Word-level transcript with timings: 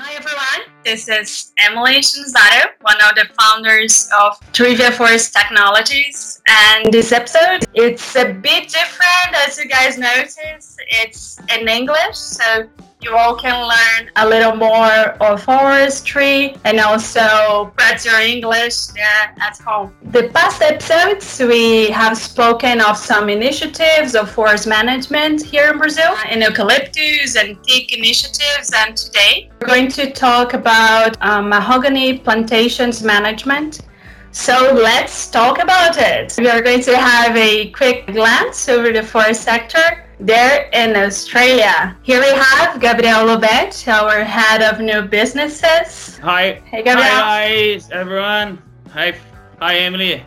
Hi 0.00 0.14
everyone, 0.14 0.70
this 0.84 1.08
is 1.08 1.52
Emily 1.58 1.96
Shinzato, 1.96 2.70
one 2.82 2.98
of 3.02 3.16
the 3.16 3.26
founders 3.36 4.08
of 4.16 4.38
Treevia 4.52 4.92
Forest 4.92 5.34
Technologies. 5.34 6.40
And 6.46 6.92
this 6.92 7.10
episode, 7.10 7.64
it's 7.74 8.14
a 8.14 8.32
bit 8.32 8.68
different 8.68 9.34
as 9.34 9.58
you 9.58 9.66
guys 9.66 9.98
notice. 9.98 10.76
It's 10.88 11.40
in 11.52 11.66
English, 11.66 12.14
so 12.14 12.68
you 13.00 13.14
all 13.16 13.36
can 13.36 13.66
learn 13.66 14.10
a 14.16 14.28
little 14.28 14.56
more 14.56 15.14
of 15.20 15.42
forestry 15.42 16.56
and 16.64 16.80
also 16.80 17.72
practice 17.76 18.06
your 18.06 18.20
English 18.20 18.86
there 18.88 19.34
at 19.40 19.56
home. 19.58 19.94
The 20.10 20.30
past 20.34 20.62
episodes, 20.62 21.38
we 21.38 21.90
have 21.90 22.18
spoken 22.18 22.80
of 22.80 22.96
some 22.96 23.28
initiatives 23.28 24.16
of 24.16 24.30
forest 24.30 24.66
management 24.66 25.42
here 25.42 25.70
in 25.70 25.78
Brazil, 25.78 26.14
in 26.30 26.42
eucalyptus 26.42 27.36
and 27.36 27.62
teak 27.62 27.96
initiatives. 27.96 28.72
And 28.74 28.96
today, 28.96 29.50
we're 29.60 29.68
going 29.68 29.88
to 29.92 30.10
talk 30.10 30.54
about 30.54 31.16
um, 31.22 31.48
mahogany 31.48 32.18
plantations 32.18 33.02
management. 33.02 33.82
So 34.32 34.72
let's 34.74 35.30
talk 35.30 35.62
about 35.62 35.96
it. 35.98 36.34
We 36.36 36.48
are 36.48 36.62
going 36.62 36.82
to 36.82 36.96
have 36.96 37.36
a 37.36 37.70
quick 37.70 38.06
glance 38.08 38.68
over 38.68 38.92
the 38.92 39.02
forest 39.02 39.42
sector 39.42 40.07
there 40.20 40.68
in 40.72 40.96
Australia. 40.96 41.96
Here 42.02 42.20
we 42.20 42.30
have 42.30 42.80
Gabriel 42.80 43.24
Lobet, 43.26 43.86
our 43.88 44.24
head 44.24 44.62
of 44.62 44.80
new 44.80 45.02
businesses. 45.02 46.18
Hi. 46.18 46.60
Hey, 46.64 46.82
Gabriel. 46.82 47.06
Hi, 47.08 47.48
guys, 47.48 47.90
everyone. 47.90 48.62
Hi, 48.92 49.14
hi, 49.60 49.76
Emily. 49.76 50.22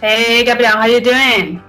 Hey, 0.00 0.44
Gabriel, 0.44 0.72
how 0.72 0.86
you 0.86 1.00
doing? 1.00 1.62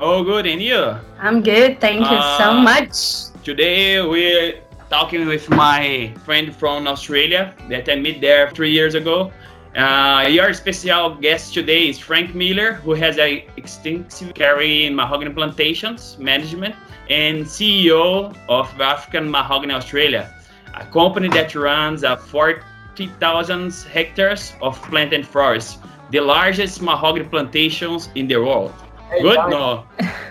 Oh, 0.00 0.22
good, 0.22 0.46
and 0.46 0.60
you? 0.60 0.94
I'm 1.18 1.42
good, 1.42 1.80
thank 1.80 2.00
you 2.00 2.20
so 2.38 2.50
Uh, 2.50 2.60
much. 2.62 3.32
Today 3.42 4.02
we're 4.02 4.60
talking 4.90 5.26
with 5.26 5.48
my 5.50 6.12
friend 6.24 6.54
from 6.54 6.86
Australia 6.86 7.54
that 7.68 7.88
I 7.88 7.96
met 7.96 8.20
there 8.20 8.50
three 8.50 8.70
years 8.70 8.94
ago. 8.94 9.32
Uh, 9.78 10.26
your 10.28 10.52
special 10.54 11.14
guest 11.14 11.54
today 11.54 11.88
is 11.88 12.00
Frank 12.00 12.34
Miller, 12.34 12.72
who 12.72 12.94
has 12.94 13.16
a 13.16 13.46
extensive 13.56 14.34
career 14.34 14.88
in 14.88 14.96
mahogany 14.96 15.32
plantations 15.32 16.18
management 16.18 16.74
and 17.08 17.44
CEO 17.44 18.36
of 18.48 18.80
African 18.80 19.30
Mahogany 19.30 19.72
Australia, 19.72 20.34
a 20.74 20.84
company 20.86 21.28
that 21.28 21.54
runs 21.54 22.02
a 22.02 22.16
40,000 22.16 23.72
hectares 23.92 24.52
of 24.62 24.82
planted 24.82 25.24
forest, 25.24 25.78
the 26.10 26.18
largest 26.22 26.82
mahogany 26.82 27.28
plantations 27.28 28.08
in 28.16 28.26
the 28.26 28.38
world. 28.38 28.74
You 29.12 29.22
Good? 29.22 29.36
going? 29.36 29.50
No. 29.52 29.84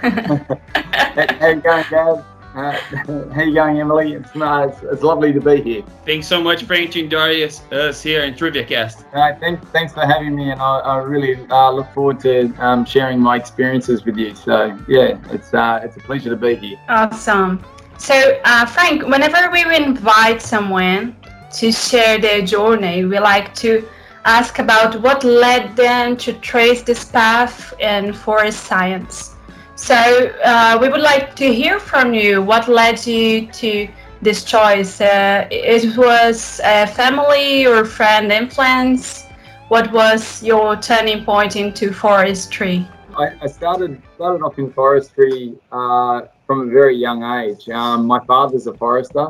Going, 1.63 1.85
Gav? 1.89 2.25
Uh, 2.57 2.71
how 3.33 3.43
you 3.43 3.53
going, 3.53 3.79
Emily? 3.79 4.13
It's, 4.13 4.35
uh, 4.35 4.67
it's, 4.67 4.81
it's 4.81 5.03
lovely 5.03 5.31
to 5.31 5.39
be 5.39 5.61
here. 5.61 5.83
Thanks 6.07 6.25
so 6.25 6.41
much, 6.41 6.63
Frank, 6.63 6.91
to 6.93 7.01
enjoy 7.01 7.43
us, 7.45 7.61
us 7.71 8.01
here 8.01 8.23
in 8.23 8.33
TreeviaCast. 8.33 9.05
Uh, 9.13 9.37
thanks, 9.39 9.63
thanks 9.67 9.93
for 9.93 10.03
having 10.03 10.35
me, 10.35 10.49
and 10.49 10.59
I, 10.59 10.79
I 10.79 10.97
really 10.97 11.45
uh, 11.51 11.69
look 11.71 11.87
forward 11.93 12.19
to 12.21 12.51
um, 12.57 12.83
sharing 12.83 13.19
my 13.19 13.35
experiences 13.35 14.03
with 14.05 14.17
you. 14.17 14.33
So, 14.33 14.75
yeah, 14.87 15.19
it's 15.29 15.53
uh, 15.53 15.81
it's 15.83 15.97
a 15.97 15.99
pleasure 15.99 16.31
to 16.31 16.35
be 16.35 16.55
here. 16.55 16.79
Awesome. 16.89 17.63
So, 17.99 18.41
uh, 18.43 18.65
Frank, 18.65 19.05
whenever 19.05 19.51
we 19.51 19.63
invite 19.75 20.41
someone 20.41 21.15
to 21.59 21.71
share 21.71 22.17
their 22.17 22.41
journey, 22.41 23.05
we 23.05 23.19
like 23.19 23.53
to 23.55 23.87
ask 24.25 24.57
about 24.57 24.99
what 25.01 25.23
led 25.23 25.75
them 25.75 26.17
to 26.17 26.33
trace 26.33 26.81
this 26.81 27.05
path 27.05 27.71
in 27.79 28.13
forest 28.13 28.63
science. 28.63 29.36
So, 29.77 29.95
uh, 30.43 30.79
we 30.81 30.89
would 30.89 31.01
like 31.01 31.35
to 31.35 31.53
hear 31.53 31.79
from 31.79 32.11
you 32.11 32.41
what 32.41 32.67
led 32.67 33.05
you 33.05 33.45
to 33.45 33.87
this 34.23 34.43
choice. 34.43 34.99
Uh, 34.99 35.47
it 35.51 35.95
was 35.95 36.59
a 36.63 36.87
family 36.87 37.67
or 37.67 37.85
friend 37.85 38.31
influence. 38.31 39.27
What 39.67 39.93
was 39.93 40.41
your 40.41 40.77
turning 40.77 41.23
point 41.23 41.55
into 41.55 41.93
forestry? 41.93 42.87
I, 43.15 43.33
I 43.39 43.47
started 43.47 44.01
started 44.15 44.43
off 44.43 44.57
in 44.57 44.73
forestry 44.73 45.53
uh, 45.71 46.21
from 46.47 46.61
a 46.61 46.71
very 46.71 46.95
young 46.97 47.23
age. 47.23 47.69
Um, 47.69 48.07
my 48.07 48.19
father's 48.25 48.65
a 48.65 48.73
forester, 48.73 49.27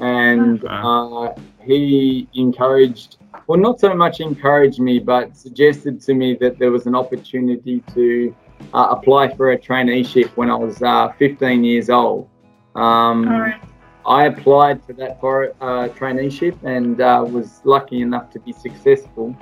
and 0.00 0.62
uh, 0.66 1.32
he 1.64 2.28
encouraged, 2.34 3.16
well, 3.46 3.58
not 3.58 3.80
so 3.80 3.94
much 3.94 4.20
encouraged 4.20 4.80
me, 4.80 4.98
but 4.98 5.34
suggested 5.34 6.02
to 6.02 6.14
me 6.14 6.36
that 6.42 6.58
there 6.58 6.70
was 6.70 6.86
an 6.86 6.94
opportunity 6.94 7.82
to 7.94 8.34
uh, 8.74 8.88
apply 8.90 9.34
for 9.34 9.52
a 9.52 9.58
traineeship 9.58 10.28
when 10.36 10.50
I 10.50 10.54
was 10.56 10.82
uh, 10.82 11.12
15 11.18 11.64
years 11.64 11.90
old. 11.90 12.28
Um, 12.74 13.28
right. 13.28 13.60
I 14.06 14.26
applied 14.26 14.82
for 14.84 14.94
that 14.94 15.20
for 15.20 15.54
uh, 15.60 15.88
traineeship 15.88 16.62
and 16.64 17.00
uh, 17.00 17.24
was 17.28 17.60
lucky 17.64 18.00
enough 18.00 18.30
to 18.30 18.40
be 18.40 18.52
successful. 18.52 19.36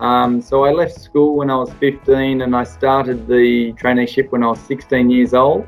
Um, 0.00 0.40
so 0.40 0.64
I 0.64 0.72
left 0.72 0.98
school 1.00 1.36
when 1.36 1.50
I 1.50 1.56
was 1.56 1.72
15 1.74 2.42
and 2.42 2.54
I 2.54 2.64
started 2.64 3.26
the 3.26 3.72
traineeship 3.74 4.30
when 4.30 4.42
I 4.42 4.48
was 4.48 4.60
16 4.60 5.10
years 5.10 5.34
old. 5.34 5.66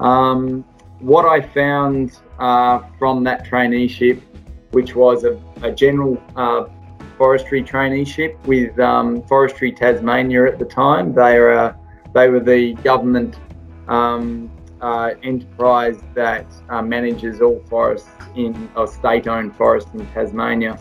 Um, 0.00 0.64
what 1.00 1.24
I 1.26 1.40
found 1.40 2.18
uh, 2.38 2.80
from 2.98 3.24
that 3.24 3.46
traineeship, 3.46 4.20
which 4.70 4.94
was 4.94 5.24
a, 5.24 5.40
a 5.62 5.70
general 5.70 6.20
uh, 6.34 6.66
forestry 7.16 7.62
traineeship 7.62 8.44
with 8.46 8.78
um, 8.80 9.22
Forestry 9.22 9.70
Tasmania 9.70 10.46
at 10.46 10.58
the 10.58 10.64
time, 10.64 11.12
they 11.12 11.36
are 11.36 11.52
uh, 11.52 11.76
they 12.14 12.30
were 12.30 12.40
the 12.40 12.74
government 12.84 13.38
um, 13.88 14.50
uh, 14.80 15.10
enterprise 15.22 15.98
that 16.14 16.46
uh, 16.68 16.80
manages 16.80 17.40
all 17.40 17.62
forests 17.68 18.08
in 18.36 18.70
or 18.76 18.86
state-owned 18.86 19.54
forests 19.56 19.90
in 19.94 20.06
Tasmania. 20.08 20.78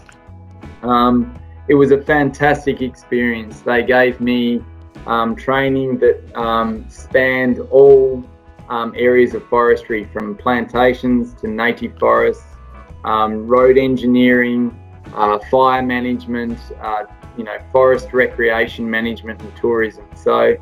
Um, 0.84 1.34
it 1.68 1.76
was 1.76 1.92
a 1.92 2.02
fantastic 2.02 2.82
experience. 2.82 3.62
They 3.62 3.84
gave 3.84 4.20
me 4.20 4.62
um, 5.08 5.36
training 5.36 5.98
that 6.00 6.38
um, 6.38 6.86
spanned 6.90 7.60
all 7.72 8.24
um, 8.70 8.94
areas 8.96 9.34
of 9.34 9.46
forestry, 9.48 10.06
from 10.14 10.36
plantations 10.36 11.34
to 11.36 11.48
native 11.48 11.98
forests, 11.98 12.46
um, 13.04 13.48
road 13.48 13.78
engineering, 13.78 14.78
uh, 15.14 15.40
fire 15.52 15.82
management, 15.82 16.58
uh, 16.82 17.04
you 17.38 17.44
know, 17.44 17.58
forest 17.72 18.14
recreation 18.14 18.90
management 18.90 19.42
and 19.42 19.56
tourism. 19.56 20.06
So, 20.16 20.56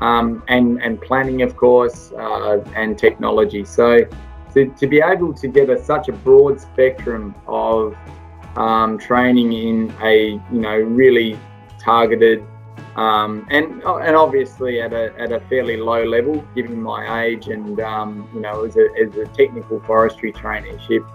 um, 0.00 0.42
and 0.48 0.82
and 0.82 1.00
planning, 1.00 1.42
of 1.42 1.56
course, 1.56 2.12
uh, 2.12 2.62
and 2.74 2.98
technology. 2.98 3.64
So, 3.64 4.00
to, 4.54 4.66
to 4.66 4.86
be 4.86 5.00
able 5.00 5.34
to 5.34 5.48
get 5.48 5.70
a, 5.70 5.82
such 5.82 6.08
a 6.08 6.12
broad 6.12 6.60
spectrum 6.60 7.34
of 7.46 7.96
um, 8.56 8.98
training 8.98 9.52
in 9.52 9.94
a 10.02 10.40
you 10.52 10.60
know 10.60 10.76
really 10.76 11.38
targeted 11.78 12.44
um, 12.96 13.46
and 13.50 13.82
and 13.82 14.16
obviously 14.16 14.80
at 14.80 14.94
a, 14.94 15.12
at 15.18 15.30
a 15.30 15.40
fairly 15.40 15.76
low 15.76 16.02
level, 16.04 16.42
given 16.54 16.80
my 16.80 17.24
age 17.24 17.48
and 17.48 17.78
um, 17.80 18.28
you 18.34 18.40
know 18.40 18.64
as 18.64 18.76
a, 18.76 18.88
as 18.98 19.14
a 19.16 19.26
technical 19.26 19.80
forestry 19.80 20.32
traineeship, 20.32 21.06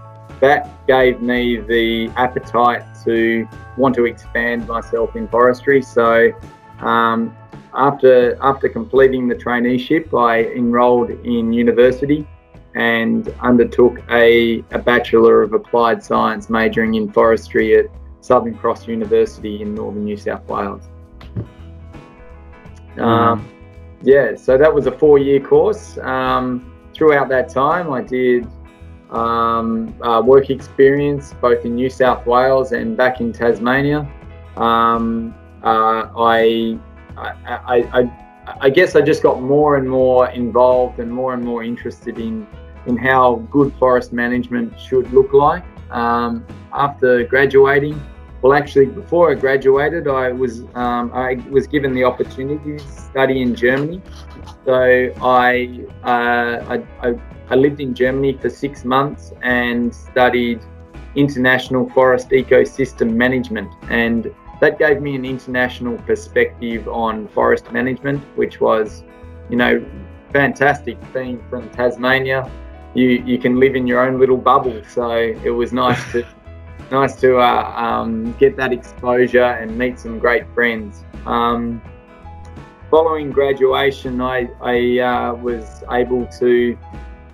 that 0.41 0.69
gave 0.85 1.21
me 1.21 1.57
the 1.57 2.09
appetite 2.17 2.83
to 3.03 3.47
want 3.77 3.95
to 3.95 4.05
expand 4.05 4.67
myself 4.67 5.15
in 5.15 5.27
forestry. 5.27 5.81
So 5.81 6.31
um, 6.81 7.35
after 7.73 8.37
after 8.41 8.69
completing 8.69 9.27
the 9.27 9.35
traineeship, 9.35 10.17
I 10.17 10.43
enrolled 10.55 11.09
in 11.09 11.53
university 11.53 12.27
and 12.75 13.27
undertook 13.41 13.99
a, 14.09 14.63
a 14.71 14.79
Bachelor 14.79 15.41
of 15.41 15.53
Applied 15.53 16.03
Science 16.03 16.49
majoring 16.49 16.95
in 16.95 17.11
forestry 17.11 17.77
at 17.77 17.85
Southern 18.21 18.55
Cross 18.55 18.87
University 18.87 19.61
in 19.61 19.75
northern 19.75 20.05
New 20.05 20.17
South 20.17 20.47
Wales. 20.47 20.83
Um, 22.97 23.47
yeah, 24.03 24.35
so 24.35 24.57
that 24.57 24.73
was 24.73 24.87
a 24.87 24.91
four 24.91 25.17
year 25.17 25.39
course. 25.39 25.97
Um, 25.99 26.73
throughout 26.93 27.29
that 27.29 27.49
time, 27.49 27.91
I 27.91 28.01
did 28.01 28.47
um, 29.09 29.93
uh, 30.01 30.21
work 30.21 30.49
experience 30.49 31.33
both 31.41 31.65
in 31.65 31.75
New 31.75 31.89
South 31.89 32.25
Wales 32.25 32.71
and 32.71 32.95
back 32.95 33.19
in 33.21 33.33
Tasmania. 33.33 34.09
Um, 34.55 35.35
uh, 35.63 36.09
I, 36.17 36.79
I, 37.21 37.77
I, 37.93 38.11
I, 38.61 38.69
guess 38.69 38.95
I 38.95 39.01
just 39.01 39.21
got 39.21 39.41
more 39.41 39.77
and 39.77 39.89
more 39.89 40.29
involved 40.29 40.99
and 40.99 41.11
more 41.11 41.33
and 41.33 41.43
more 41.43 41.63
interested 41.63 42.17
in, 42.17 42.47
in 42.87 42.97
how 42.97 43.35
good 43.51 43.73
forest 43.75 44.11
management 44.11 44.79
should 44.79 45.11
look 45.13 45.33
like. 45.33 45.63
Um, 45.91 46.45
after 46.73 47.23
graduating, 47.25 48.01
well, 48.41 48.53
actually, 48.53 48.87
before 48.87 49.31
I 49.31 49.35
graduated, 49.35 50.07
I 50.07 50.31
was 50.31 50.61
um, 50.73 51.11
I 51.13 51.35
was 51.51 51.67
given 51.67 51.93
the 51.93 52.03
opportunity 52.03 52.77
to 52.77 52.79
study 52.79 53.41
in 53.41 53.53
Germany. 53.53 54.01
So 54.65 54.73
I, 55.21 55.85
uh, 56.03 56.73
I, 56.73 57.07
I 57.07 57.21
I 57.51 57.55
lived 57.55 57.81
in 57.81 57.93
Germany 57.93 58.37
for 58.41 58.49
six 58.49 58.83
months 58.83 59.33
and 59.43 59.93
studied 59.93 60.61
international 61.15 61.89
forest 61.89 62.29
ecosystem 62.29 63.13
management, 63.13 63.69
and 63.89 64.33
that 64.61 64.77
gave 64.77 65.01
me 65.01 65.15
an 65.15 65.25
international 65.25 65.97
perspective 66.03 66.87
on 66.87 67.27
forest 67.29 67.71
management, 67.71 68.23
which 68.37 68.61
was, 68.61 69.03
you 69.49 69.57
know, 69.57 69.83
fantastic. 70.31 70.97
Being 71.13 71.43
from 71.49 71.69
Tasmania, 71.71 72.49
you 72.93 73.09
you 73.25 73.37
can 73.37 73.59
live 73.59 73.75
in 73.75 73.85
your 73.87 73.99
own 74.05 74.19
little 74.19 74.37
bubble, 74.37 74.81
so 74.87 75.11
it 75.11 75.49
was 75.49 75.73
nice 75.73 76.01
to 76.11 76.25
nice 76.91 77.15
to 77.21 77.37
uh, 77.37 77.73
um, 77.75 78.33
get 78.33 78.55
that 78.57 78.71
exposure 78.71 79.43
and 79.43 79.77
meet 79.77 79.99
some 79.99 80.19
great 80.19 80.45
friends. 80.53 81.03
Um, 81.25 81.81
following 82.91 83.31
graduation, 83.31 84.21
I, 84.21 84.49
I 84.61 84.99
uh, 84.99 85.33
was 85.35 85.83
able 85.89 86.27
to 86.39 86.77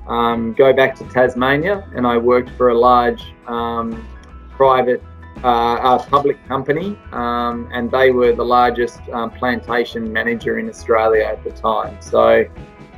um, 0.07 0.53
go 0.53 0.71
back 0.71 0.95
to 0.95 1.03
Tasmania 1.09 1.89
and 1.95 2.05
I 2.05 2.17
worked 2.17 2.51
for 2.51 2.69
a 2.69 2.77
large 2.77 3.33
um, 3.47 4.07
private 4.51 5.03
uh, 5.43 6.03
public 6.05 6.43
company 6.47 6.97
um, 7.11 7.69
and 7.73 7.91
they 7.91 8.11
were 8.11 8.33
the 8.33 8.45
largest 8.45 8.99
um, 9.13 9.29
plantation 9.31 10.11
manager 10.11 10.59
in 10.59 10.69
Australia 10.69 11.23
at 11.23 11.43
the 11.43 11.51
time. 11.51 11.95
So 12.01 12.45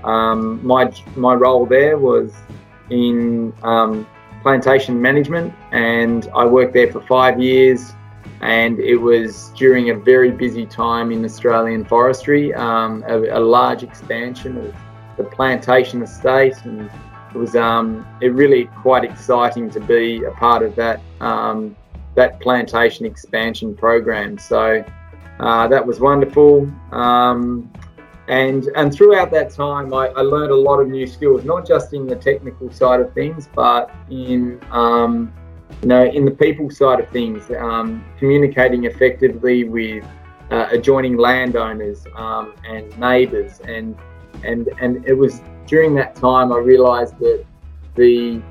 um, 0.04 0.66
my, 0.66 0.92
my 1.16 1.34
role 1.34 1.66
there 1.66 1.98
was 1.98 2.34
in 2.90 3.54
um, 3.64 4.08
plantation 4.42 5.02
management 5.02 5.54
and 5.72 6.30
I 6.36 6.46
worked 6.46 6.74
there 6.74 6.92
for 6.92 7.02
five 7.02 7.40
years 7.40 7.94
and 8.42 8.80
it 8.80 8.96
was 8.96 9.50
during 9.56 9.90
a 9.90 9.96
very 9.96 10.32
busy 10.32 10.66
time 10.66 11.12
in 11.12 11.26
Australian 11.26 11.84
forestry, 11.84 12.54
um, 12.54 13.04
a, 13.08 13.38
a, 13.38 13.40
large 13.40 13.84
expansion 13.84 14.58
of 14.58 14.76
the 15.18 15.24
plantation 15.26 16.02
estate, 16.02 16.56
and 16.64 16.90
it 17.34 17.38
was 17.38 17.56
um, 17.56 18.08
it 18.22 18.30
really 18.30 18.66
quite 18.82 19.04
exciting 19.04 19.70
to 19.72 19.80
be 19.82 20.24
a 20.24 20.32
part 20.32 20.64
of 20.64 20.74
that 20.76 21.02
that 22.20 22.42
plantation 22.42 23.06
expansion 23.06 23.74
program. 23.74 24.38
So 24.38 24.84
uh, 25.40 25.68
that 25.70 25.86
was 25.86 26.02
wonderful. 26.02 26.70
Um, 26.92 27.72
and 28.28 28.66
and 28.76 28.94
throughout 28.94 29.32
that 29.32 29.52
time, 29.52 29.94
I, 29.94 30.08
I, 30.10 30.22
learned 30.22 30.52
a 30.52 30.62
lot 30.70 30.80
of 30.80 30.88
new 30.90 31.08
skills, 31.08 31.46
not 31.46 31.66
just 31.66 31.94
in 31.94 32.06
the 32.06 32.16
technical 32.16 32.72
side 32.72 33.00
of 33.00 33.12
things, 33.14 33.50
but 33.56 33.90
in 34.10 34.62
um, 34.70 35.34
you 35.82 35.88
know 35.88 36.04
in 36.04 36.26
the 36.26 36.36
people 36.46 36.70
side 36.70 37.00
of 37.00 37.10
things, 37.10 37.50
um, 37.58 38.06
communicating 38.20 38.84
effectively 38.84 39.64
with 39.64 40.06
uh, 40.52 40.68
adjoining 40.72 41.18
landowners 41.18 42.06
um, 42.16 42.54
and 42.68 42.86
neighbours, 43.00 43.62
and 43.62 43.98
and 44.44 44.68
and 44.80 45.06
it 45.08 45.14
was 45.14 45.42
during 45.66 45.96
that 45.96 46.16
time 46.16 46.52
I 46.52 46.58
realised 46.58 47.18
that 47.20 47.46
the 47.96 48.42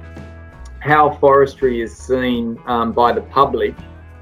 how 0.80 1.10
forestry 1.16 1.80
is 1.80 1.96
seen 1.96 2.58
um, 2.66 2.92
by 2.92 3.12
the 3.12 3.22
public 3.22 3.74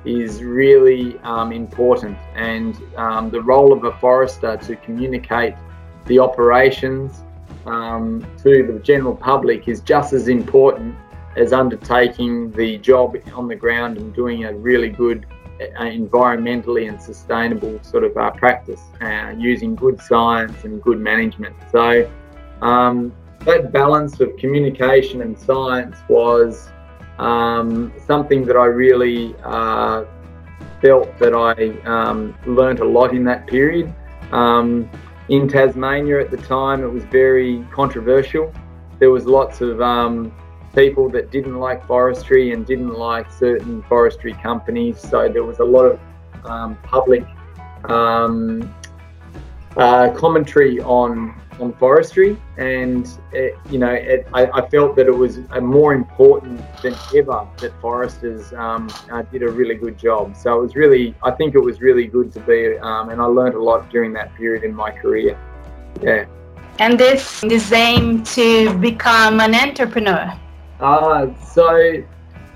is 0.05 0.43
really 0.43 1.19
um, 1.25 1.53
important, 1.53 2.17
and 2.35 2.81
um, 2.97 3.31
the 3.31 3.41
role 3.41 3.73
of 3.73 3.85
a 3.85 3.93
forester 3.99 4.57
to 4.57 4.77
communicate 4.77 5.55
the 6.07 6.19
operations 6.19 7.25
um, 7.67 8.25
to 8.39 8.65
the 8.73 8.81
general 8.85 9.15
public 9.15 9.69
is 9.69 9.81
just 9.81 10.13
as 10.13 10.29
important 10.29 10.95
as 11.37 11.53
undertaking 11.53 12.51
the 12.53 12.79
job 12.79 13.17
on 13.35 13.49
the 13.49 13.55
ground 13.55 13.99
and 13.99 14.15
doing 14.15 14.45
a 14.45 14.55
really 14.55 14.89
good 14.89 15.27
uh, 15.61 15.83
environmentally 15.83 16.89
and 16.89 17.01
sustainable 17.01 17.79
sort 17.83 18.05
of 18.05 18.17
uh, 18.17 18.31
practice 18.31 18.81
uh, 19.01 19.35
using 19.37 19.75
good 19.75 20.01
science 20.01 20.65
and 20.65 20.83
good 20.83 21.01
management. 21.01 21.55
So 21.73 22.11
um, 22.63 23.13
that 23.47 23.73
balance 23.73 24.21
of 24.21 24.37
communication 24.37 25.23
and 25.23 25.39
science 25.39 25.97
was 26.09 26.69
um, 27.19 27.93
something 28.05 28.45
that 28.45 28.57
I 28.57 28.67
really 28.67 29.37
uh, 29.45 30.05
felt 30.83 31.17
that 31.19 31.33
I 31.33 31.81
um, 31.89 32.37
learnt 32.45 32.81
a 32.81 32.85
lot 32.85 33.13
in 33.13 33.23
that 33.25 33.47
period. 33.47 33.95
Um, 34.33 34.91
in 35.29 35.49
Tasmania 35.49 36.21
at 36.21 36.33
the 36.33 36.37
time, 36.39 36.83
it 36.83 36.89
was 36.89 37.05
very 37.05 37.65
controversial. 37.73 38.53
There 38.99 39.11
was 39.13 39.27
lots 39.27 39.61
of 39.61 39.81
um, 39.81 40.35
people 40.75 41.09
that 41.11 41.31
didn't 41.31 41.59
like 41.59 41.87
forestry 41.87 42.53
and 42.53 42.67
didn't 42.67 42.95
like 42.95 43.31
certain 43.31 43.81
forestry 43.85 44.33
companies. 44.35 45.01
So 45.01 45.29
there 45.29 45.45
was 45.45 45.61
a 45.61 45.65
lot 45.65 45.85
of 45.85 46.01
um, 46.45 46.77
public 46.83 47.25
um, 47.85 48.75
uh, 49.77 50.11
commentary 50.11 50.81
on 50.81 51.41
on 51.61 51.73
forestry, 51.75 52.37
and 52.57 53.09
it, 53.33 53.57
you 53.71 53.79
know, 53.79 53.93
it, 53.93 54.27
I, 54.35 54.47
I, 54.47 54.69
felt 54.69 54.97
that 54.97 55.07
it 55.07 55.17
was 55.17 55.39
more 55.61 55.95
important 55.95 56.61
than 56.83 56.95
ever 57.15 57.47
that 57.59 57.73
foresters 57.81 58.53
um, 58.53 58.91
uh, 59.11 59.23
did 59.23 59.43
a 59.43 59.49
really 59.49 59.75
good 59.75 59.99
job. 59.99 60.37
So 60.37 60.59
it 60.59 60.63
was 60.63 60.75
really, 60.77 61.15
I 61.23 61.31
think 61.31 61.55
it 61.55 61.61
was 61.61 61.81
really 61.81 62.07
good 62.07 62.33
to 62.35 62.41
be, 62.41 62.79
um, 62.79 63.11
and 63.11 63.21
I 63.21 63.25
learned 63.25 63.55
a 63.55 63.63
lot 63.63 63.89
during 63.91 64.13
that 64.15 64.35
period 64.35 64.65
in 64.65 64.75
my 64.75 64.91
career. 64.91 65.39
Yeah. 66.03 66.27
And 66.79 67.01
this 67.01 67.41
this 67.41 67.73
aim 67.73 68.23
to 68.25 68.77
become 68.79 69.41
an 69.41 69.55
entrepreneur. 69.55 70.33
Uh, 70.79 71.29
so 71.43 72.05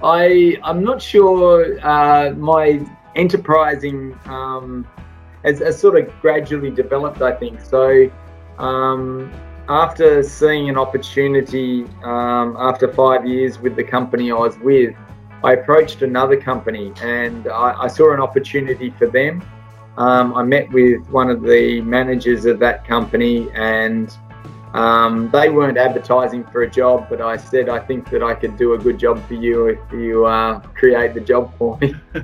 I 0.02 0.58
I'm 0.62 0.84
not 0.84 1.00
sure 1.00 1.78
uh, 1.82 2.32
my 2.32 2.86
enterprising 3.16 4.18
um, 4.26 4.86
has, 5.44 5.60
has 5.60 5.78
sort 5.78 5.98
of 5.98 6.12
gradually 6.20 6.70
developed. 6.70 7.22
I 7.22 7.32
think 7.32 7.60
so. 7.62 8.10
Um, 8.60 9.32
after 9.70 10.22
seeing 10.22 10.68
an 10.68 10.76
opportunity 10.76 11.84
um, 12.02 12.56
after 12.58 12.92
five 12.92 13.26
years 13.26 13.58
with 13.58 13.74
the 13.74 13.84
company 13.84 14.30
I 14.30 14.34
was 14.34 14.58
with, 14.58 14.94
I 15.42 15.54
approached 15.54 16.02
another 16.02 16.38
company 16.38 16.92
and 17.02 17.48
I, 17.48 17.84
I 17.84 17.86
saw 17.86 18.12
an 18.12 18.20
opportunity 18.20 18.90
for 18.90 19.06
them. 19.06 19.42
Um, 19.96 20.34
I 20.34 20.42
met 20.42 20.70
with 20.72 21.08
one 21.08 21.30
of 21.30 21.42
the 21.42 21.80
managers 21.80 22.44
of 22.44 22.58
that 22.58 22.86
company 22.86 23.48
and 23.54 24.14
um, 24.74 25.30
they 25.30 25.48
weren't 25.48 25.78
advertising 25.78 26.44
for 26.44 26.62
a 26.62 26.70
job, 26.70 27.06
but 27.08 27.22
I 27.22 27.38
said 27.38 27.70
I 27.70 27.78
think 27.78 28.10
that 28.10 28.22
I 28.22 28.34
could 28.34 28.58
do 28.58 28.74
a 28.74 28.78
good 28.78 28.98
job 28.98 29.26
for 29.26 29.34
you 29.34 29.68
if 29.68 29.92
you 29.92 30.26
uh, 30.26 30.60
create 30.74 31.14
the 31.14 31.20
job 31.20 31.56
for 31.56 31.78
me. 31.78 31.94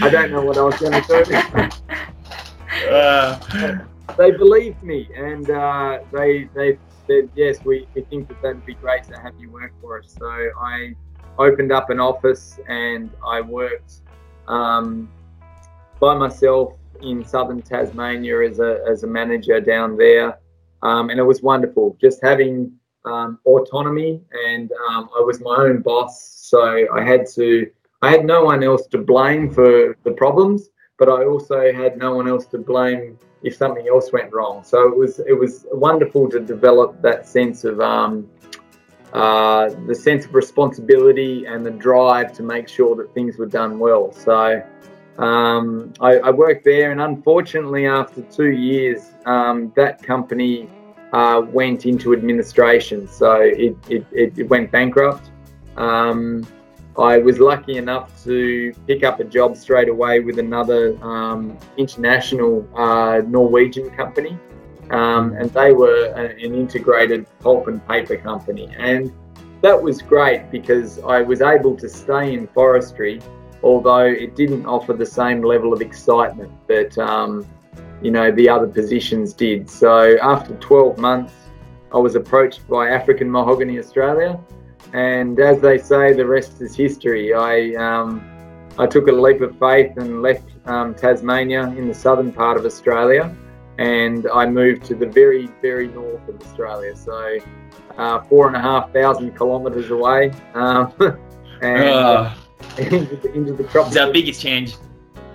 I 0.00 0.10
don't 0.10 0.32
know 0.32 0.42
what 0.42 0.58
I 0.58 0.62
was 0.62 0.76
going 0.76 1.00
to 1.00 1.24
do. 1.24 2.90
uh 2.90 3.84
they 4.16 4.30
believed 4.30 4.82
me 4.82 5.08
and 5.16 5.50
uh, 5.50 5.98
they 6.12 6.44
they 6.54 6.78
said 7.06 7.28
yes 7.34 7.64
we, 7.64 7.86
we 7.94 8.02
think 8.02 8.28
that 8.28 8.40
that'd 8.42 8.64
be 8.64 8.74
great 8.74 9.04
to 9.04 9.18
have 9.18 9.34
you 9.38 9.50
work 9.50 9.72
for 9.80 9.98
us. 9.98 10.14
So 10.18 10.26
i 10.26 10.94
opened 11.38 11.72
up 11.72 11.90
an 11.90 12.00
office 12.00 12.58
and 12.68 13.10
i 13.26 13.40
worked 13.40 14.02
um, 14.46 15.08
by 16.00 16.14
myself 16.14 16.74
in 17.02 17.24
southern 17.24 17.60
tasmania 17.60 18.48
as 18.48 18.60
a, 18.60 18.80
as 18.88 19.02
a 19.02 19.06
manager 19.06 19.60
down 19.60 19.96
there. 19.96 20.38
Um, 20.82 21.10
and 21.10 21.18
it 21.18 21.24
was 21.24 21.42
wonderful 21.42 21.96
just 22.00 22.22
having 22.22 22.72
um, 23.04 23.38
autonomy 23.44 24.22
and 24.46 24.70
um, 24.88 25.08
i 25.16 25.20
was 25.20 25.40
my 25.40 25.56
own 25.56 25.82
boss 25.82 26.22
so 26.22 26.86
i 26.94 27.02
had 27.02 27.26
to 27.34 27.70
i 28.02 28.10
had 28.10 28.24
no 28.24 28.44
one 28.44 28.62
else 28.62 28.86
to 28.88 28.98
blame 28.98 29.50
for 29.50 29.96
the 30.04 30.12
problems 30.12 30.70
but 30.98 31.08
i 31.08 31.24
also 31.24 31.72
had 31.72 31.96
no 31.98 32.14
one 32.14 32.28
else 32.28 32.46
to 32.46 32.58
blame 32.58 33.18
if 33.44 33.54
something 33.54 33.86
else 33.88 34.10
went 34.12 34.32
wrong. 34.32 34.64
So 34.64 34.88
it 34.88 34.96
was 34.96 35.20
it 35.20 35.38
was 35.38 35.66
wonderful 35.70 36.28
to 36.30 36.40
develop 36.40 37.00
that 37.02 37.28
sense 37.28 37.64
of 37.64 37.78
um, 37.80 38.28
uh, 39.12 39.68
the 39.86 39.94
sense 39.94 40.24
of 40.24 40.34
responsibility 40.34 41.44
and 41.44 41.64
the 41.64 41.70
drive 41.70 42.32
to 42.32 42.42
make 42.42 42.68
sure 42.68 42.96
that 42.96 43.14
things 43.14 43.36
were 43.36 43.46
done 43.46 43.78
well. 43.78 44.10
So 44.12 44.62
um, 45.18 45.92
I, 46.00 46.16
I, 46.16 46.30
worked 46.30 46.64
there, 46.64 46.90
and 46.90 47.00
unfortunately, 47.00 47.86
after 47.86 48.22
two 48.22 48.50
years, 48.50 49.12
um, 49.26 49.72
that 49.76 50.02
company 50.02 50.68
uh, 51.12 51.42
went 51.46 51.86
into 51.86 52.12
administration. 52.12 53.06
So 53.06 53.34
it, 53.40 53.76
it, 53.88 54.04
it 54.10 54.48
went 54.48 54.72
bankrupt. 54.72 55.30
Um, 55.76 56.44
I 56.98 57.18
was 57.18 57.40
lucky 57.40 57.76
enough 57.76 58.22
to 58.24 58.72
pick 58.86 59.02
up 59.02 59.18
a 59.18 59.24
job 59.24 59.56
straight 59.56 59.88
away 59.88 60.20
with 60.20 60.38
another 60.38 60.96
um, 61.02 61.58
international 61.76 62.68
uh, 62.76 63.20
Norwegian 63.26 63.90
company, 63.90 64.38
um, 64.90 65.34
and 65.34 65.50
they 65.50 65.72
were 65.72 66.06
an 66.14 66.38
integrated 66.38 67.26
pulp 67.40 67.66
and 67.66 67.84
paper 67.88 68.16
company. 68.16 68.72
And 68.78 69.12
that 69.60 69.80
was 69.80 70.02
great 70.02 70.52
because 70.52 71.00
I 71.00 71.20
was 71.20 71.40
able 71.42 71.74
to 71.76 71.88
stay 71.88 72.34
in 72.34 72.46
forestry, 72.48 73.20
although 73.64 74.06
it 74.06 74.36
didn't 74.36 74.64
offer 74.64 74.92
the 74.92 75.06
same 75.06 75.42
level 75.42 75.72
of 75.72 75.80
excitement 75.80 76.52
that 76.68 76.96
um, 76.98 77.44
you 78.02 78.12
know 78.12 78.30
the 78.30 78.48
other 78.48 78.68
positions 78.68 79.32
did. 79.32 79.68
So 79.68 80.16
after 80.22 80.54
12 80.56 80.98
months, 80.98 81.32
I 81.92 81.98
was 81.98 82.14
approached 82.14 82.68
by 82.68 82.90
African 82.90 83.28
Mahogany 83.28 83.80
Australia 83.80 84.38
and 84.94 85.38
as 85.40 85.60
they 85.60 85.76
say, 85.76 86.12
the 86.12 86.24
rest 86.24 86.62
is 86.62 86.74
history. 86.74 87.34
I 87.34 87.74
um, 87.74 88.22
I 88.78 88.86
took 88.86 89.08
a 89.08 89.12
leap 89.12 89.40
of 89.40 89.58
faith 89.58 89.92
and 89.96 90.22
left 90.22 90.48
um, 90.66 90.94
Tasmania 90.94 91.64
in 91.76 91.88
the 91.88 91.94
southern 91.94 92.32
part 92.32 92.56
of 92.56 92.64
Australia, 92.64 93.36
and 93.78 94.28
I 94.32 94.46
moved 94.46 94.84
to 94.86 94.94
the 94.94 95.06
very 95.06 95.48
very 95.60 95.88
north 95.88 96.26
of 96.28 96.40
Australia. 96.40 96.94
So 96.94 97.38
uh, 97.98 98.22
four 98.22 98.46
and 98.46 98.54
a 98.56 98.60
half 98.60 98.92
thousand 98.92 99.36
kilometres 99.36 99.90
away, 99.90 100.32
um, 100.54 100.94
and 101.60 101.84
uh, 101.84 102.34
into, 102.78 103.16
the, 103.16 103.32
into 103.34 103.52
the 103.52 103.64
tropics. 103.64 103.96
The 103.96 104.10
biggest 104.12 104.40
change. 104.40 104.76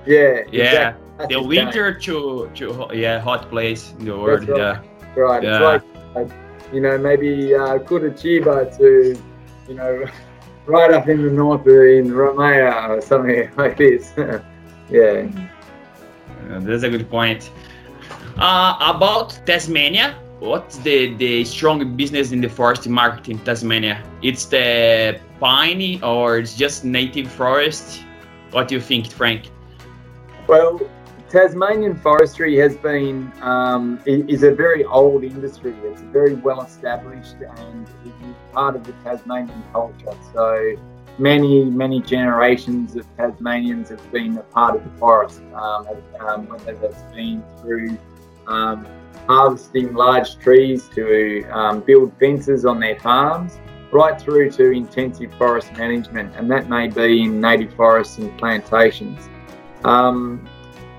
Yeah. 0.06 0.44
Yeah. 0.54 0.96
Exactly. 1.18 1.36
The 1.36 1.44
winter 1.44 1.94
to 2.00 2.50
to 2.56 2.88
yeah 2.94 3.20
hot 3.20 3.50
place 3.50 3.92
in 4.00 4.06
the 4.06 4.18
world. 4.18 4.48
Right. 4.48 4.58
Yeah. 4.58 5.22
Right. 5.22 5.44
Yeah. 5.44 5.76
It's 5.76 5.86
like, 6.16 6.30
like 6.30 6.74
you 6.74 6.80
know 6.80 6.98
maybe 6.98 7.54
uh, 7.54 7.80
Curitiba 7.80 8.78
to 8.78 9.22
you 9.70 9.76
know, 9.76 10.06
right 10.66 10.92
up 10.92 11.08
in 11.08 11.24
the 11.24 11.32
north 11.32 11.66
in 11.68 12.14
Romania 12.14 12.88
or 12.90 13.02
something 13.02 13.50
like 13.58 13.78
this. 13.78 14.12
yeah. 14.90 15.28
Uh, 16.50 16.60
that's 16.60 16.84
a 16.84 16.90
good 16.90 17.10
point. 17.10 17.52
Uh, 18.38 18.76
about 18.96 19.40
Tasmania, 19.46 20.16
what's 20.40 20.78
the, 20.78 21.14
the 21.16 21.44
strong 21.46 21.96
business 21.96 22.32
in 22.32 22.42
the 22.42 22.50
forest 22.50 22.88
market 22.88 23.30
in 23.30 23.38
Tasmania? 23.40 24.04
It's 24.22 24.46
the 24.46 25.20
pine 25.40 26.02
or 26.04 26.40
it's 26.40 26.56
just 26.56 26.84
native 26.84 27.32
forest? 27.32 28.02
What 28.52 28.68
do 28.68 28.76
you 28.76 28.82
think, 28.82 29.12
Frank? 29.12 29.50
Well, 30.48 30.80
Tasmanian 31.30 31.96
forestry 31.96 32.58
has 32.58 32.76
been 32.78 33.32
um, 33.42 34.00
is 34.06 34.42
a 34.42 34.52
very 34.52 34.84
old 34.86 35.24
industry. 35.24 35.76
It's 35.84 36.02
very 36.02 36.34
well 36.34 36.62
established 36.62 37.36
and 37.58 37.88
is 38.04 38.36
part 38.52 38.76
of 38.76 38.84
the 38.84 38.94
Tasmanian 39.04 39.64
culture. 39.72 40.18
So 40.34 40.76
many 41.20 41.66
many 41.66 42.02
generations 42.02 42.96
of 42.96 43.06
Tasmanians 43.16 43.90
have 43.90 44.12
been 44.12 44.38
a 44.40 44.42
part 44.42 44.76
of 44.76 44.84
the 44.84 44.98
forest, 44.98 45.42
um, 45.54 45.88
um, 46.20 46.48
whether 46.48 46.74
that's 46.74 47.04
been 47.14 47.44
through 47.62 47.96
um, 48.48 48.88
harvesting 49.28 49.94
large 49.94 50.40
trees 50.40 50.90
to 50.96 51.44
um, 51.52 51.82
build 51.82 52.12
fences 52.20 52.66
on 52.66 52.80
their 52.80 53.00
farms, 53.00 53.60
right 53.92 54.20
through 54.20 54.50
to 54.50 54.72
intensive 54.72 55.32
forest 55.36 55.72
management, 55.74 56.36
and 56.36 56.50
that 56.50 56.70
may 56.70 56.88
be 56.88 57.22
in 57.22 57.40
native 57.40 57.72
forests 57.76 58.18
and 58.18 58.36
plantations. 58.40 59.30
Um, 59.84 60.50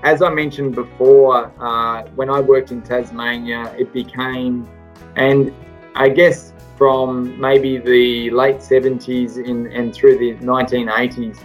as 0.03 0.21
I 0.21 0.29
mentioned 0.29 0.75
before, 0.75 1.51
uh, 1.59 2.03
when 2.15 2.29
I 2.29 2.39
worked 2.39 2.71
in 2.71 2.81
Tasmania, 2.81 3.73
it 3.77 3.93
became, 3.93 4.67
and 5.15 5.53
I 5.95 6.09
guess 6.09 6.53
from 6.77 7.39
maybe 7.39 7.77
the 7.77 8.31
late 8.31 8.57
70s 8.57 9.37
in, 9.37 9.67
and 9.71 9.93
through 9.93 10.17
the 10.17 10.33
1980s, 10.43 11.37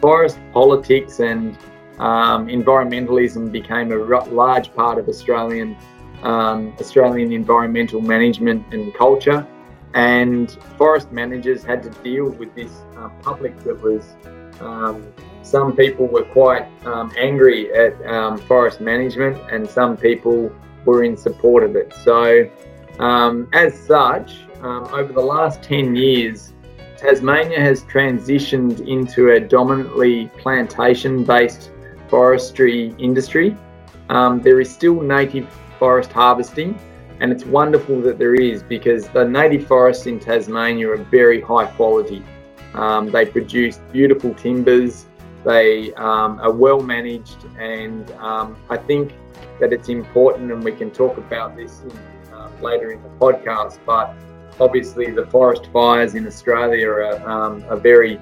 forest 0.00 0.38
politics 0.52 1.20
and 1.20 1.56
um, 1.98 2.48
environmentalism 2.48 3.50
became 3.50 3.92
a 3.92 3.96
large 3.96 4.74
part 4.74 4.98
of 4.98 5.08
Australian 5.08 5.76
um, 6.22 6.74
Australian 6.80 7.32
environmental 7.32 8.00
management 8.00 8.72
and 8.72 8.94
culture, 8.94 9.46
and 9.94 10.52
forest 10.78 11.12
managers 11.12 11.62
had 11.62 11.82
to 11.82 11.90
deal 12.02 12.30
with 12.30 12.54
this 12.54 12.72
uh, 12.96 13.08
public 13.22 13.56
that 13.64 13.80
was 13.80 14.16
um, 14.60 15.06
some 15.44 15.76
people 15.76 16.06
were 16.06 16.24
quite 16.24 16.66
um, 16.86 17.12
angry 17.16 17.72
at 17.74 17.94
um, 18.06 18.38
forest 18.38 18.80
management, 18.80 19.38
and 19.50 19.68
some 19.68 19.96
people 19.96 20.50
were 20.86 21.04
in 21.04 21.16
support 21.16 21.62
of 21.62 21.76
it. 21.76 21.92
So, 22.02 22.50
um, 22.98 23.48
as 23.52 23.78
such, 23.78 24.36
um, 24.62 24.84
over 24.86 25.12
the 25.12 25.20
last 25.20 25.62
10 25.62 25.94
years, 25.94 26.54
Tasmania 26.96 27.60
has 27.60 27.84
transitioned 27.84 28.86
into 28.88 29.32
a 29.32 29.40
dominantly 29.40 30.28
plantation 30.38 31.24
based 31.24 31.70
forestry 32.08 32.94
industry. 32.98 33.54
Um, 34.08 34.40
there 34.40 34.60
is 34.60 34.72
still 34.72 35.02
native 35.02 35.46
forest 35.78 36.10
harvesting, 36.12 36.78
and 37.20 37.30
it's 37.30 37.44
wonderful 37.44 38.00
that 38.00 38.18
there 38.18 38.34
is 38.34 38.62
because 38.62 39.08
the 39.08 39.24
native 39.24 39.66
forests 39.66 40.06
in 40.06 40.18
Tasmania 40.18 40.88
are 40.90 40.96
very 40.96 41.42
high 41.42 41.66
quality. 41.66 42.24
Um, 42.72 43.10
they 43.10 43.26
produce 43.26 43.78
beautiful 43.92 44.34
timbers, 44.34 45.06
they 45.44 45.92
um, 45.94 46.40
are 46.40 46.52
well 46.52 46.80
managed, 46.80 47.44
and 47.58 48.10
um, 48.12 48.56
I 48.70 48.76
think 48.76 49.12
that 49.60 49.72
it's 49.72 49.88
important, 49.88 50.50
and 50.50 50.64
we 50.64 50.72
can 50.72 50.90
talk 50.90 51.16
about 51.18 51.54
this 51.56 51.82
in, 51.82 51.92
uh, 52.32 52.50
later 52.60 52.92
in 52.92 53.02
the 53.02 53.08
podcast. 53.10 53.78
But 53.84 54.14
obviously, 54.58 55.10
the 55.10 55.26
forest 55.26 55.68
fires 55.72 56.14
in 56.14 56.26
Australia 56.26 56.88
are, 56.88 57.28
um, 57.28 57.64
are 57.68 57.76
very, 57.76 58.18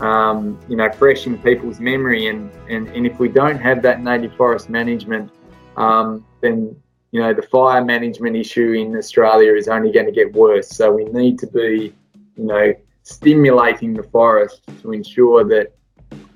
um, 0.00 0.58
you 0.68 0.76
know, 0.76 0.90
fresh 0.92 1.26
in 1.26 1.38
people's 1.38 1.80
memory, 1.80 2.28
and, 2.28 2.50
and 2.68 2.88
and 2.88 3.06
if 3.06 3.18
we 3.18 3.28
don't 3.28 3.58
have 3.58 3.82
that 3.82 4.02
native 4.02 4.34
forest 4.36 4.70
management, 4.70 5.30
um, 5.76 6.24
then 6.40 6.76
you 7.10 7.20
know 7.20 7.34
the 7.34 7.42
fire 7.42 7.84
management 7.84 8.36
issue 8.36 8.72
in 8.72 8.96
Australia 8.96 9.54
is 9.54 9.66
only 9.66 9.90
going 9.90 10.06
to 10.06 10.12
get 10.12 10.32
worse. 10.32 10.68
So 10.68 10.92
we 10.92 11.04
need 11.04 11.38
to 11.40 11.48
be, 11.48 11.92
you 12.36 12.44
know, 12.44 12.74
stimulating 13.02 13.94
the 13.94 14.04
forest 14.04 14.62
to 14.82 14.92
ensure 14.92 15.42
that 15.48 15.72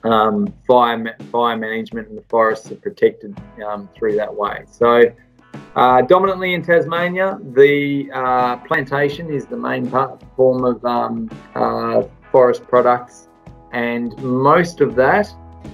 um, 0.05 0.53
fire, 0.67 1.17
fire 1.33 1.57
management 1.57 2.09
and 2.09 2.19
the 2.19 2.25
forests 2.29 2.71
are 2.71 2.77
protected 2.77 3.37
um, 3.67 3.89
through 3.97 4.17
that 4.17 4.33
way. 4.33 4.65
So, 4.71 5.03
uh, 5.77 6.03
dominantly 6.03 6.55
in 6.55 6.63
Tasmania, 6.63 7.39
the 7.55 8.11
uh, 8.13 8.57
plantation 8.59 9.33
is 9.33 9.47
the 9.47 9.57
main 9.57 9.91
part, 9.91 10.23
form 10.37 10.65
of 10.65 10.85
um, 10.85 11.31
uh, 11.55 12.03
forest 12.31 12.63
products, 12.65 13.29
and 13.73 14.17
most 14.23 14.81
of 14.81 14.95
that, 14.95 15.27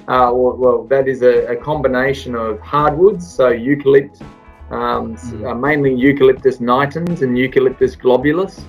uh, 0.09 0.31
well, 0.33 0.57
well, 0.57 0.85
that 0.85 1.09
is 1.09 1.23
a, 1.23 1.47
a, 1.47 1.57
combination 1.57 2.35
of 2.35 2.61
hardwoods, 2.61 3.31
so 3.31 3.53
eucalypt, 3.53 4.23
um, 4.71 5.17
mm. 5.17 5.61
mainly 5.61 5.95
Eucalyptus 5.95 6.59
nitens 6.59 7.23
and 7.23 7.37
Eucalyptus 7.37 7.97
globulus 7.97 8.63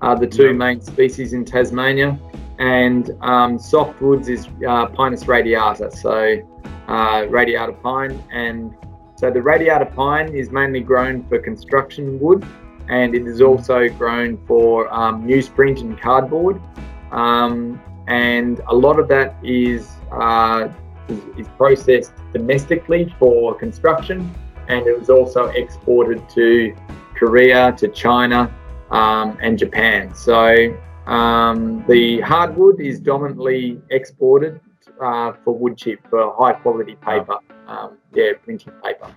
are 0.00 0.16
the 0.16 0.26
two 0.26 0.54
main 0.54 0.80
species 0.80 1.32
in 1.32 1.44
Tasmania 1.44 2.18
and 2.58 3.10
um, 3.20 3.56
softwoods 3.58 4.28
is 4.28 4.48
uh, 4.66 4.86
Pinus 4.86 5.28
radiata, 5.28 5.90
so 5.90 6.36
uh, 6.88 7.26
radiata 7.28 7.72
pine. 7.72 8.22
And 8.32 8.74
so 9.16 9.30
the 9.30 9.40
radiata 9.40 9.86
pine 9.86 10.34
is 10.34 10.50
mainly 10.50 10.80
grown 10.80 11.24
for 11.28 11.38
construction 11.38 12.18
wood, 12.18 12.44
and 12.88 13.14
it 13.14 13.26
is 13.26 13.40
also 13.40 13.88
grown 13.88 14.44
for 14.46 14.92
um, 14.92 15.26
newsprint 15.26 15.80
and 15.80 16.00
cardboard. 16.00 16.60
Um, 17.12 17.80
and 18.08 18.60
a 18.66 18.74
lot 18.74 18.98
of 18.98 19.06
that 19.08 19.36
is, 19.44 19.88
uh, 20.10 20.68
is, 21.08 21.22
is 21.38 21.48
processed 21.56 22.12
domestically 22.32 23.14
for 23.18 23.54
construction, 23.54 24.34
and 24.66 24.86
it 24.86 24.98
was 24.98 25.10
also 25.10 25.46
exported 25.48 26.28
to 26.30 26.74
Korea, 27.14 27.72
to 27.78 27.88
China, 27.88 28.52
um, 28.90 29.38
and 29.42 29.58
Japan. 29.58 30.14
So 30.14 30.76
um, 31.08 31.84
the 31.88 32.20
hardwood 32.20 32.80
is 32.80 33.00
dominantly 33.00 33.80
exported 33.90 34.60
uh, 35.00 35.32
for 35.42 35.56
wood 35.56 35.76
chip 35.76 36.00
for 36.10 36.34
high 36.38 36.52
quality 36.52 36.96
paper. 36.96 37.38
Um, 37.66 37.96
yeah, 38.14 38.32
printing 38.44 38.72
paper. 38.84 39.10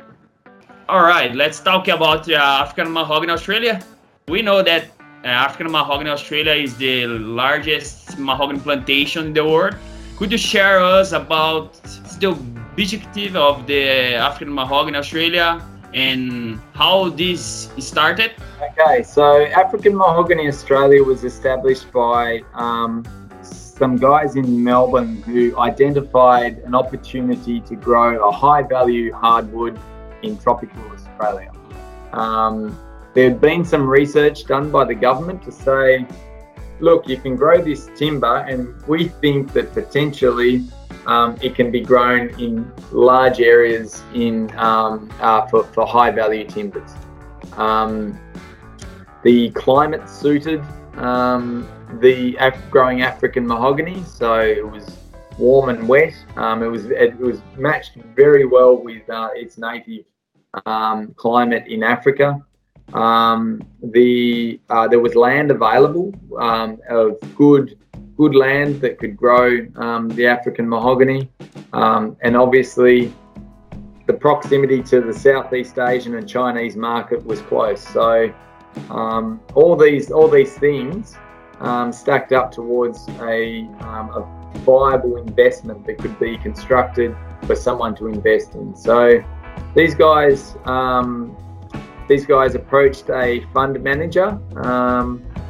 All 0.87 1.03
right, 1.03 1.35
let's 1.35 1.59
talk 1.59 1.89
about 1.89 2.29
uh, 2.29 2.35
African 2.35 2.91
mahogany 2.93 3.33
Australia. 3.33 3.81
We 4.27 4.41
know 4.41 4.61
that 4.63 4.85
uh, 5.23 5.27
African 5.27 5.71
mahogany 5.71 6.09
Australia 6.09 6.53
is 6.53 6.77
the 6.77 7.07
largest 7.07 8.17
mahogany 8.17 8.59
plantation 8.59 9.27
in 9.27 9.33
the 9.33 9.45
world. 9.45 9.75
Could 10.17 10.31
you 10.31 10.37
share 10.37 10.79
us 10.79 11.11
about 11.11 11.73
the 12.19 12.29
objective 12.29 13.35
of 13.35 13.67
the 13.67 14.15
African 14.15 14.53
mahogany 14.53 14.97
Australia 14.97 15.61
and 15.93 16.59
how 16.73 17.09
this 17.09 17.69
started? 17.79 18.31
Okay, 18.61 19.03
so 19.03 19.45
African 19.45 19.95
Mahogany 19.95 20.47
Australia 20.47 21.03
was 21.03 21.23
established 21.23 21.91
by 21.91 22.41
um, 22.53 23.03
some 23.41 23.97
guys 23.97 24.35
in 24.35 24.63
Melbourne 24.63 25.21
who 25.23 25.57
identified 25.59 26.59
an 26.59 26.75
opportunity 26.75 27.59
to 27.61 27.75
grow 27.75 28.27
a 28.27 28.31
high 28.31 28.61
value 28.61 29.11
hardwood 29.11 29.79
in 30.21 30.37
tropical 30.37 30.83
Australia. 30.91 31.51
Um, 32.13 32.77
there 33.13 33.29
had 33.29 33.41
been 33.41 33.65
some 33.65 33.87
research 33.87 34.45
done 34.45 34.71
by 34.71 34.85
the 34.85 34.95
government 34.95 35.43
to 35.43 35.51
say, 35.51 36.05
look, 36.79 37.07
you 37.07 37.17
can 37.17 37.35
grow 37.35 37.61
this 37.61 37.89
timber, 37.95 38.37
and 38.37 38.81
we 38.87 39.07
think 39.07 39.51
that 39.53 39.73
potentially 39.73 40.63
um, 41.05 41.37
it 41.41 41.55
can 41.55 41.71
be 41.71 41.81
grown 41.81 42.29
in 42.39 42.71
large 42.91 43.39
areas 43.39 44.03
in 44.13 44.55
um, 44.57 45.09
uh, 45.19 45.47
for, 45.47 45.63
for 45.65 45.85
high 45.85 46.11
value 46.11 46.45
timbers. 46.45 46.91
Um, 47.57 48.19
the 49.23 49.49
climate 49.51 50.09
suited 50.09 50.63
um, 50.97 51.67
the 51.99 52.35
Af- 52.37 52.69
growing 52.69 53.01
African 53.01 53.45
mahogany, 53.47 54.03
so 54.03 54.39
it 54.39 54.67
was 54.67 54.97
warm 55.37 55.69
and 55.69 55.87
wet. 55.87 56.13
Um, 56.35 56.63
it 56.63 56.67
was 56.67 56.85
it 56.85 57.17
was 57.17 57.41
matched 57.57 57.95
very 58.15 58.45
well 58.45 58.75
with 58.77 59.09
uh, 59.09 59.29
its 59.35 59.57
native 59.57 60.05
um, 60.65 61.13
climate 61.15 61.65
in 61.67 61.83
Africa. 61.83 62.39
the 62.91 64.59
uh, 64.69 64.87
there 64.87 64.99
was 64.99 65.15
land 65.15 65.51
available 65.51 66.13
of 66.89 67.17
good 67.35 67.77
good 68.21 68.35
land 68.35 68.79
that 68.81 68.99
could 68.99 69.17
grow 69.17 69.65
um, 69.77 70.07
the 70.09 70.27
African 70.27 70.69
mahogany, 70.69 71.27
um, 71.73 72.15
and 72.21 72.37
obviously 72.37 73.11
the 74.05 74.13
proximity 74.13 74.83
to 74.83 75.01
the 75.01 75.11
Southeast 75.11 75.79
Asian 75.79 76.13
and 76.13 76.29
Chinese 76.29 76.75
market 76.75 77.25
was 77.25 77.41
close. 77.41 77.81
So 77.81 78.31
um, 78.91 79.41
all 79.55 79.75
these 79.75 80.11
all 80.11 80.27
these 80.27 80.55
things 80.55 81.17
um, 81.61 81.91
stacked 81.91 82.31
up 82.31 82.51
towards 82.51 83.07
a, 83.21 83.63
um, 83.89 84.05
a 84.19 84.21
viable 84.59 85.17
investment 85.17 85.83
that 85.87 85.97
could 85.97 86.19
be 86.19 86.37
constructed 86.37 87.15
for 87.47 87.55
someone 87.55 87.95
to 87.95 88.05
invest 88.05 88.53
in. 88.53 88.75
So 88.75 89.23
these 89.75 89.95
guys 89.95 90.55
um, 90.65 91.35
these 92.07 92.27
guys 92.27 92.53
approached 92.53 93.09
a 93.09 93.43
fund 93.51 93.81
manager 93.81 94.39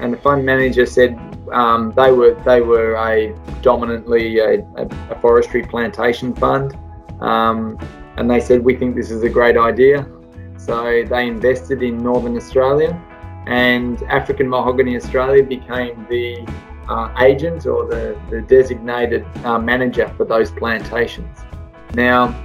and 0.02 0.14
the 0.14 0.18
fund 0.18 0.46
manager 0.46 0.86
said 0.86 1.18
um, 1.54 1.94
they 1.96 2.12
were 2.12 2.34
they 2.44 2.62
were 2.62 2.96
a 2.96 3.34
dominantly 3.62 4.40
a, 4.40 4.62
a, 4.76 5.20
forestry 5.22 5.64
plantation 5.64 6.34
fund, 6.36 6.76
um, 7.22 7.78
and 8.18 8.30
they 8.30 8.40
said 8.40 8.64
we 8.64 8.76
think 8.76 8.96
this 8.96 9.12
is 9.12 9.24
a 9.24 9.30
great 9.30 9.58
idea. 9.58 10.08
So 10.58 11.04
they 11.04 11.28
invested 11.28 11.84
in 11.84 12.04
Northern 12.04 12.36
Australia, 12.36 13.00
and 13.48 14.02
African 14.04 14.50
Mahogany 14.50 14.96
Australia 14.96 15.44
became 15.44 16.06
the 16.10 16.46
uh, 16.90 17.14
agent 17.20 17.66
or 17.66 17.88
the, 17.88 18.20
the 18.30 18.42
designated 18.42 19.26
uh, 19.46 19.60
manager 19.60 20.12
for 20.18 20.26
those 20.26 20.52
plantations. 20.52 21.38
Now, 21.94 22.36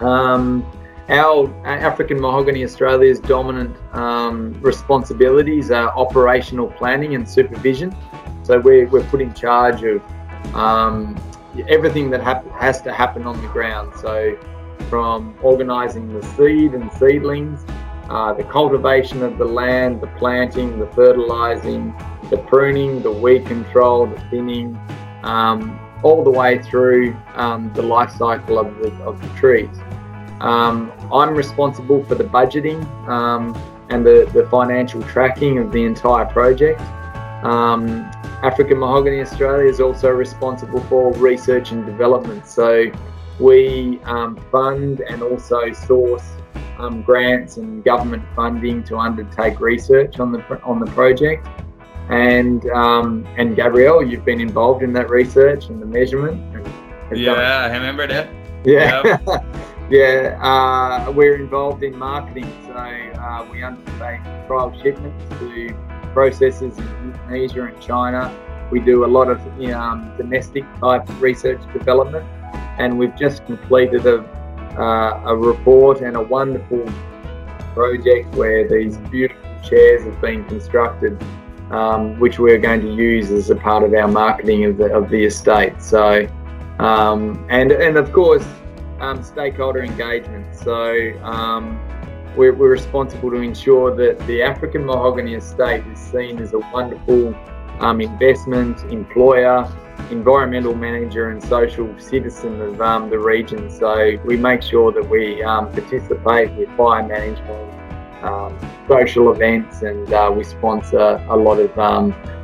um, 0.00 0.64
our 1.08 1.48
African 1.64 2.20
Mahogany 2.20 2.64
Australia's 2.64 3.20
dominant 3.20 3.76
um, 3.94 4.54
responsibilities 4.60 5.70
are 5.70 5.96
operational 5.96 6.68
planning 6.68 7.14
and 7.14 7.28
supervision. 7.28 7.94
So 8.42 8.58
we're, 8.58 8.88
we're 8.88 9.04
put 9.04 9.20
in 9.20 9.32
charge 9.32 9.84
of 9.84 10.02
um, 10.54 11.16
everything 11.68 12.10
that 12.10 12.22
hap- 12.22 12.50
has 12.52 12.82
to 12.82 12.92
happen 12.92 13.24
on 13.24 13.40
the 13.40 13.48
ground. 13.48 13.92
So 14.00 14.36
from 14.88 15.36
organising 15.42 16.12
the 16.12 16.26
seed 16.34 16.74
and 16.74 16.92
seedlings, 16.92 17.64
uh, 18.10 18.32
the 18.32 18.44
cultivation 18.44 19.22
of 19.22 19.38
the 19.38 19.44
land, 19.44 20.00
the 20.00 20.06
planting, 20.18 20.78
the 20.78 20.86
fertilising, 20.88 21.94
the 22.30 22.38
pruning, 22.48 23.02
the 23.02 23.10
weed 23.10 23.46
control, 23.46 24.06
the 24.06 24.20
thinning, 24.30 24.78
um, 25.22 25.78
all 26.02 26.22
the 26.22 26.30
way 26.30 26.60
through 26.62 27.16
um, 27.34 27.72
the 27.74 27.82
life 27.82 28.10
cycle 28.10 28.58
of 28.58 28.76
the, 28.78 28.92
of 29.02 29.20
the 29.20 29.28
trees. 29.38 29.68
Um, 30.40 30.92
I'm 31.12 31.34
responsible 31.34 32.04
for 32.04 32.14
the 32.14 32.24
budgeting 32.24 32.84
um, 33.08 33.54
and 33.88 34.04
the, 34.04 34.30
the 34.32 34.46
financial 34.50 35.02
tracking 35.02 35.58
of 35.58 35.72
the 35.72 35.84
entire 35.84 36.26
project. 36.26 36.80
Um, 37.44 38.10
African 38.42 38.78
Mahogany 38.78 39.20
Australia 39.20 39.68
is 39.68 39.80
also 39.80 40.10
responsible 40.10 40.80
for 40.84 41.12
research 41.14 41.72
and 41.72 41.86
development. 41.86 42.46
So 42.46 42.86
we 43.38 44.00
um, 44.04 44.36
fund 44.50 45.00
and 45.00 45.22
also 45.22 45.72
source 45.72 46.24
um, 46.78 47.02
grants 47.02 47.56
and 47.56 47.82
government 47.84 48.22
funding 48.34 48.82
to 48.84 48.98
undertake 48.98 49.60
research 49.60 50.20
on 50.20 50.32
the 50.32 50.62
on 50.62 50.80
the 50.80 50.86
project. 50.92 51.46
And 52.08 52.68
um, 52.70 53.26
and 53.36 53.56
Gabriel, 53.56 54.02
you've 54.02 54.24
been 54.24 54.40
involved 54.40 54.82
in 54.82 54.92
that 54.92 55.10
research 55.10 55.68
and 55.68 55.80
the 55.80 55.86
measurement. 55.86 56.40
And 57.10 57.18
yeah, 57.18 57.32
I 57.32 57.72
remember 57.72 58.06
that. 58.06 58.28
Yeah. 58.64 59.18
Yep. 59.26 59.44
Yeah, 59.88 60.36
uh, 60.42 61.12
we're 61.12 61.36
involved 61.36 61.84
in 61.84 61.96
marketing, 61.96 62.52
so 62.66 62.74
uh, 62.74 63.46
we 63.48 63.62
undertake 63.62 64.20
trial 64.48 64.76
shipments 64.82 65.24
to 65.38 65.68
processors 66.12 66.76
in 66.76 67.12
Indonesia 67.12 67.66
and 67.66 67.80
China. 67.80 68.36
We 68.72 68.80
do 68.80 69.04
a 69.04 69.06
lot 69.06 69.30
of 69.30 69.38
um, 69.70 70.12
domestic 70.16 70.64
type 70.80 71.08
research 71.20 71.60
development, 71.72 72.26
and 72.80 72.98
we've 72.98 73.14
just 73.14 73.46
completed 73.46 74.04
a, 74.06 74.22
uh, 74.76 75.22
a 75.24 75.36
report 75.36 76.00
and 76.00 76.16
a 76.16 76.22
wonderful 76.22 76.84
project 77.72 78.34
where 78.34 78.68
these 78.68 78.96
beautiful 78.96 79.40
chairs 79.62 80.02
have 80.02 80.20
been 80.20 80.44
constructed, 80.46 81.16
um, 81.70 82.18
which 82.18 82.40
we're 82.40 82.58
going 82.58 82.80
to 82.80 82.92
use 82.92 83.30
as 83.30 83.50
a 83.50 83.56
part 83.56 83.84
of 83.84 83.94
our 83.94 84.08
marketing 84.08 84.64
of 84.64 84.78
the, 84.78 84.92
of 84.92 85.10
the 85.10 85.26
estate. 85.26 85.80
So, 85.80 86.28
um, 86.80 87.46
and 87.48 87.70
and 87.70 87.96
of 87.96 88.12
course 88.12 88.44
um, 89.00 89.22
stakeholder 89.22 89.82
engagement. 89.82 90.54
So 90.54 91.12
um, 91.22 91.80
we're, 92.36 92.54
we're, 92.54 92.70
responsible 92.70 93.30
to 93.30 93.36
ensure 93.36 93.94
that 93.96 94.18
the 94.26 94.42
African 94.42 94.84
Mahogany 94.84 95.34
Estate 95.34 95.86
is 95.86 95.98
seen 95.98 96.38
as 96.38 96.52
a 96.52 96.58
wonderful 96.58 97.34
um, 97.80 98.00
investment, 98.00 98.80
employer, 98.92 99.70
environmental 100.10 100.74
manager, 100.74 101.30
and 101.30 101.42
social 101.42 101.98
citizen 101.98 102.60
of 102.60 102.80
um, 102.80 103.10
the 103.10 103.18
region. 103.18 103.70
So 103.70 104.18
we 104.24 104.36
make 104.36 104.62
sure 104.62 104.92
that 104.92 105.08
we 105.08 105.42
um, 105.42 105.72
participate 105.72 106.52
with 106.52 106.68
fire 106.76 107.06
management. 107.06 107.72
Um, 108.22 108.58
social 108.88 109.30
events 109.30 109.82
and 109.82 110.12
uh, 110.12 110.32
we 110.34 110.42
sponsor 110.42 111.22
a 111.28 111.36
lot 111.36 111.58
of 111.60 111.72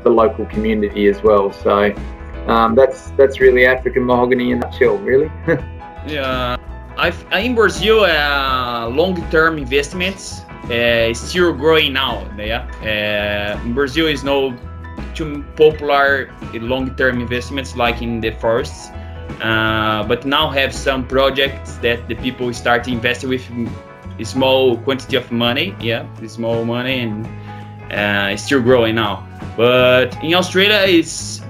the 0.05 0.11
local 0.11 0.45
community 0.47 1.09
as 1.09 1.23
well. 1.23 1.51
So 1.51 1.95
that's 2.47 3.11
that's 3.13 3.41
really 3.41 3.67
African 3.67 4.05
mahogany 4.05 4.53
in 4.53 4.59
a 4.59 4.61
nutshell, 4.61 4.99
really. 4.99 5.31
Yeah, 6.07 6.57
I've, 6.97 7.25
in 7.33 7.55
Brazil, 7.55 8.05
uh, 8.05 8.89
long-term 8.89 9.59
investments 9.59 10.43
uh, 10.71 11.15
still 11.15 11.53
growing 11.53 11.93
now. 11.93 12.29
Yeah, 12.37 12.67
uh, 12.83 13.69
Brazil 13.73 14.07
is 14.07 14.25
no 14.25 14.57
too 15.15 15.45
popular 15.57 16.33
long-term 16.55 17.21
investments 17.21 17.77
like 17.77 18.03
in 18.03 18.21
the 18.21 18.31
forests, 18.33 18.91
uh, 19.43 20.05
but 20.09 20.25
now 20.27 20.51
have 20.51 20.75
some 20.75 21.07
projects 21.07 21.77
that 21.77 22.09
the 22.09 22.15
people 22.17 22.53
start 22.53 22.89
investing 22.89 23.31
with 23.31 23.49
a 24.19 24.25
small 24.25 24.77
quantity 24.79 25.17
of 25.17 25.31
money. 25.31 25.75
Yeah, 25.81 26.07
small 26.27 26.65
money 26.65 27.01
and 27.01 27.27
uh, 27.93 28.37
still 28.37 28.61
growing 28.61 28.97
now. 28.97 29.27
But 29.57 30.17
in 30.23 30.35
Australia, 30.35 30.83
it's 30.87 31.43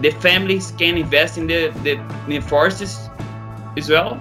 the 0.00 0.10
families 0.10 0.72
can 0.78 0.98
invest 0.98 1.38
in 1.38 1.46
the 1.46 1.72
the, 1.82 1.98
the 2.28 2.40
forests 2.40 3.08
well? 3.88 4.20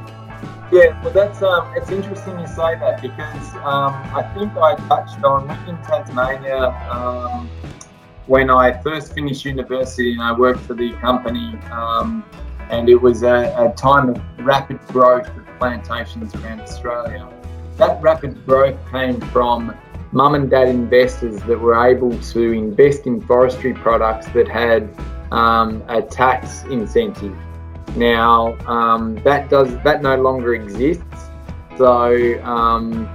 Yeah, 0.71 0.99
well, 1.03 1.13
that's 1.13 1.41
um, 1.43 1.71
it's 1.75 1.91
interesting 1.91 2.39
you 2.39 2.47
say 2.47 2.75
that 2.79 3.01
because 3.01 3.53
um, 3.57 3.93
I 4.15 4.23
think 4.33 4.55
I 4.57 4.75
touched 4.87 5.23
on 5.23 5.49
in 5.69 5.77
Tasmania 5.83 6.69
um, 6.89 7.47
when 8.25 8.49
I 8.49 8.81
first 8.81 9.13
finished 9.13 9.45
university 9.45 10.13
and 10.13 10.21
I 10.21 10.31
worked 10.31 10.61
for 10.61 10.73
the 10.73 10.93
company, 10.93 11.55
um, 11.71 12.25
and 12.69 12.89
it 12.89 12.95
was 12.95 13.21
a, 13.23 13.53
a 13.57 13.73
time 13.75 14.09
of 14.09 14.21
rapid 14.39 14.79
growth 14.87 15.27
of 15.27 15.45
plantations 15.59 16.33
around 16.35 16.61
Australia. 16.61 17.29
That 17.77 18.01
rapid 18.01 18.45
growth 18.45 18.79
came 18.89 19.21
from 19.21 19.75
mum 20.11 20.35
and 20.35 20.49
dad 20.49 20.69
investors 20.69 21.41
that 21.43 21.59
were 21.59 21.85
able 21.85 22.17
to 22.19 22.51
invest 22.51 23.05
in 23.05 23.21
forestry 23.21 23.73
products 23.73 24.27
that 24.29 24.47
had 24.47 24.89
um, 25.31 25.83
a 25.87 26.01
tax 26.01 26.63
incentive. 26.63 27.35
Now 27.95 28.57
um, 28.67 29.15
that 29.23 29.49
does 29.49 29.75
that 29.83 30.01
no 30.01 30.15
longer 30.21 30.55
exists. 30.55 31.03
So 31.77 32.41
um, 32.43 33.09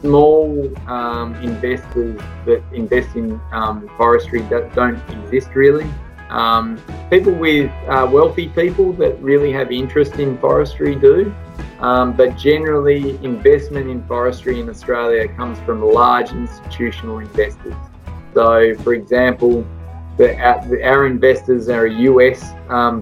small 0.00 0.70
um, 0.88 1.34
investors 1.36 2.20
that 2.44 2.62
invest 2.72 3.16
in 3.16 3.40
um, 3.52 3.88
forestry 3.96 4.42
that 4.42 4.74
don't 4.74 5.00
exist 5.10 5.50
really. 5.54 5.88
Um, 6.28 6.80
people 7.10 7.32
with 7.32 7.70
uh, 7.88 8.08
wealthy 8.10 8.48
people 8.48 8.94
that 8.94 9.20
really 9.20 9.52
have 9.52 9.70
interest 9.70 10.14
in 10.14 10.38
forestry 10.38 10.94
do, 10.94 11.32
um, 11.80 12.16
but 12.16 12.38
generally 12.38 13.22
investment 13.22 13.90
in 13.90 14.02
forestry 14.06 14.58
in 14.58 14.70
Australia 14.70 15.28
comes 15.28 15.58
from 15.60 15.82
large 15.82 16.30
institutional 16.30 17.18
investors. 17.18 17.74
So, 18.32 18.74
for 18.76 18.94
example, 18.94 19.66
the, 20.16 20.34
our, 20.38 20.82
our 20.82 21.06
investors 21.06 21.68
are 21.68 21.86
US 21.86 22.52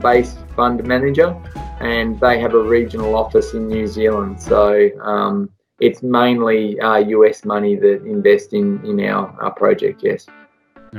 based 0.03 0.40
fund 0.57 0.85
manager, 0.85 1.37
and 1.81 2.19
they 2.21 2.39
have 2.41 2.55
a 2.55 2.63
regional 2.63 3.15
office 3.17 3.55
in 3.55 3.69
New 3.69 3.87
Zealand. 3.87 4.41
So 4.41 4.91
um, 5.03 5.51
it's 5.81 6.03
mainly 6.03 6.79
uh, 6.81 6.99
US 6.99 7.45
money 7.45 7.77
that 7.77 8.05
invest 8.05 8.53
in 8.53 8.85
in 8.85 9.01
our, 9.09 9.35
our 9.41 9.53
project. 9.53 10.03
Yes. 10.03 10.27
So 10.93 10.99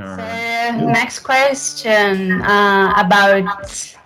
next 0.86 1.20
question 1.20 2.40
uh, 2.40 2.94
about 2.96 3.96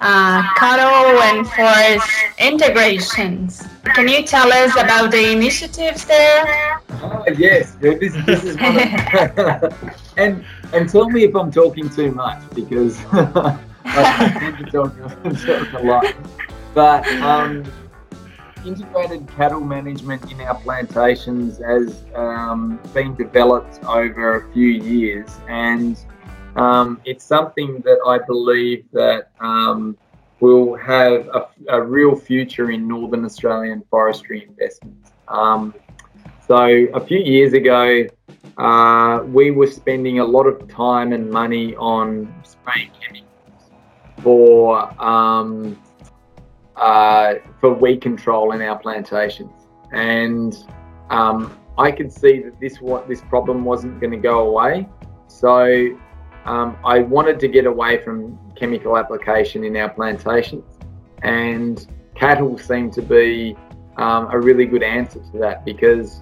uh, 0.00 0.42
cattle 0.54 1.20
and 1.22 1.48
forest 1.48 2.06
integrations. 2.38 3.66
Can 3.94 4.08
you 4.08 4.22
tell 4.22 4.52
us 4.52 4.72
about 4.74 5.10
the 5.10 5.32
initiatives 5.32 6.04
there? 6.04 6.80
Uh, 6.90 7.24
yes, 7.38 7.72
this, 7.80 8.14
this 8.26 8.44
is 8.44 8.56
and 10.16 10.44
and 10.72 10.88
tell 10.88 11.08
me 11.08 11.24
if 11.24 11.34
I'm 11.34 11.50
talking 11.50 11.88
too 11.88 12.12
much 12.12 12.42
because 12.54 12.98
A 15.74 15.82
lot. 15.82 16.14
But 16.74 17.06
um, 17.22 17.64
integrated 18.66 19.26
cattle 19.28 19.60
management 19.60 20.30
in 20.30 20.40
our 20.40 20.60
plantations 20.60 21.58
has 21.58 22.04
um, 22.14 22.78
been 22.92 23.14
developed 23.14 23.82
over 23.84 24.36
a 24.36 24.52
few 24.52 24.68
years, 24.68 25.30
and 25.48 25.98
um, 26.56 27.00
it's 27.04 27.24
something 27.24 27.80
that 27.80 27.98
I 28.06 28.18
believe 28.18 28.84
that 28.92 29.30
um, 29.40 29.96
will 30.40 30.74
have 30.76 31.28
a, 31.28 31.48
a, 31.68 31.82
real 31.82 32.14
future 32.14 32.70
in 32.70 32.86
Northern 32.86 33.24
Australian 33.24 33.82
forestry 33.90 34.46
investments. 34.46 35.12
Um, 35.28 35.74
so 36.46 36.56
a 36.56 37.00
few 37.00 37.18
years 37.18 37.52
ago, 37.52 38.06
uh, 38.58 39.22
we 39.26 39.50
were 39.50 39.66
spending 39.66 40.20
a 40.20 40.24
lot 40.24 40.44
of 40.44 40.68
time 40.68 41.12
and 41.12 41.30
money 41.30 41.74
on 41.76 42.32
spraying 42.44 42.90
chemicals 43.00 43.25
for 44.26 44.90
um, 45.00 45.80
uh, 46.74 47.34
for 47.60 47.72
weed 47.72 48.00
control 48.00 48.50
in 48.50 48.60
our 48.60 48.76
plantations, 48.76 49.52
and 49.92 50.66
um, 51.10 51.56
I 51.78 51.92
could 51.92 52.12
see 52.12 52.42
that 52.42 52.58
this 52.58 52.80
what 52.80 53.06
this 53.06 53.20
problem 53.20 53.64
wasn't 53.64 54.00
going 54.00 54.10
to 54.10 54.16
go 54.16 54.48
away. 54.48 54.88
So 55.28 55.96
um, 56.44 56.76
I 56.84 56.98
wanted 56.98 57.38
to 57.38 57.46
get 57.46 57.66
away 57.66 58.02
from 58.02 58.36
chemical 58.56 58.98
application 58.98 59.62
in 59.62 59.76
our 59.76 59.90
plantations, 59.90 60.76
and 61.22 61.86
cattle 62.16 62.58
seemed 62.58 62.94
to 62.94 63.02
be 63.02 63.56
um, 63.96 64.26
a 64.32 64.40
really 64.40 64.66
good 64.66 64.82
answer 64.82 65.20
to 65.20 65.38
that 65.38 65.64
because 65.64 66.20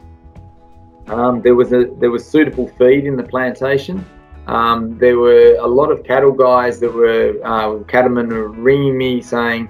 um, 1.06 1.40
there 1.40 1.54
was 1.54 1.72
a 1.72 1.86
there 2.00 2.10
was 2.10 2.28
suitable 2.28 2.68
feed 2.76 3.06
in 3.06 3.16
the 3.16 3.22
plantation. 3.24 4.04
Um, 4.46 4.98
there 4.98 5.18
were 5.18 5.56
a 5.58 5.66
lot 5.66 5.90
of 5.90 6.04
cattle 6.04 6.32
guys 6.32 6.78
that 6.80 6.92
were 6.92 7.38
uh, 7.44 7.82
cattlemen 7.84 8.28
were 8.28 8.48
ringing 8.48 8.96
me 8.98 9.22
saying, 9.22 9.68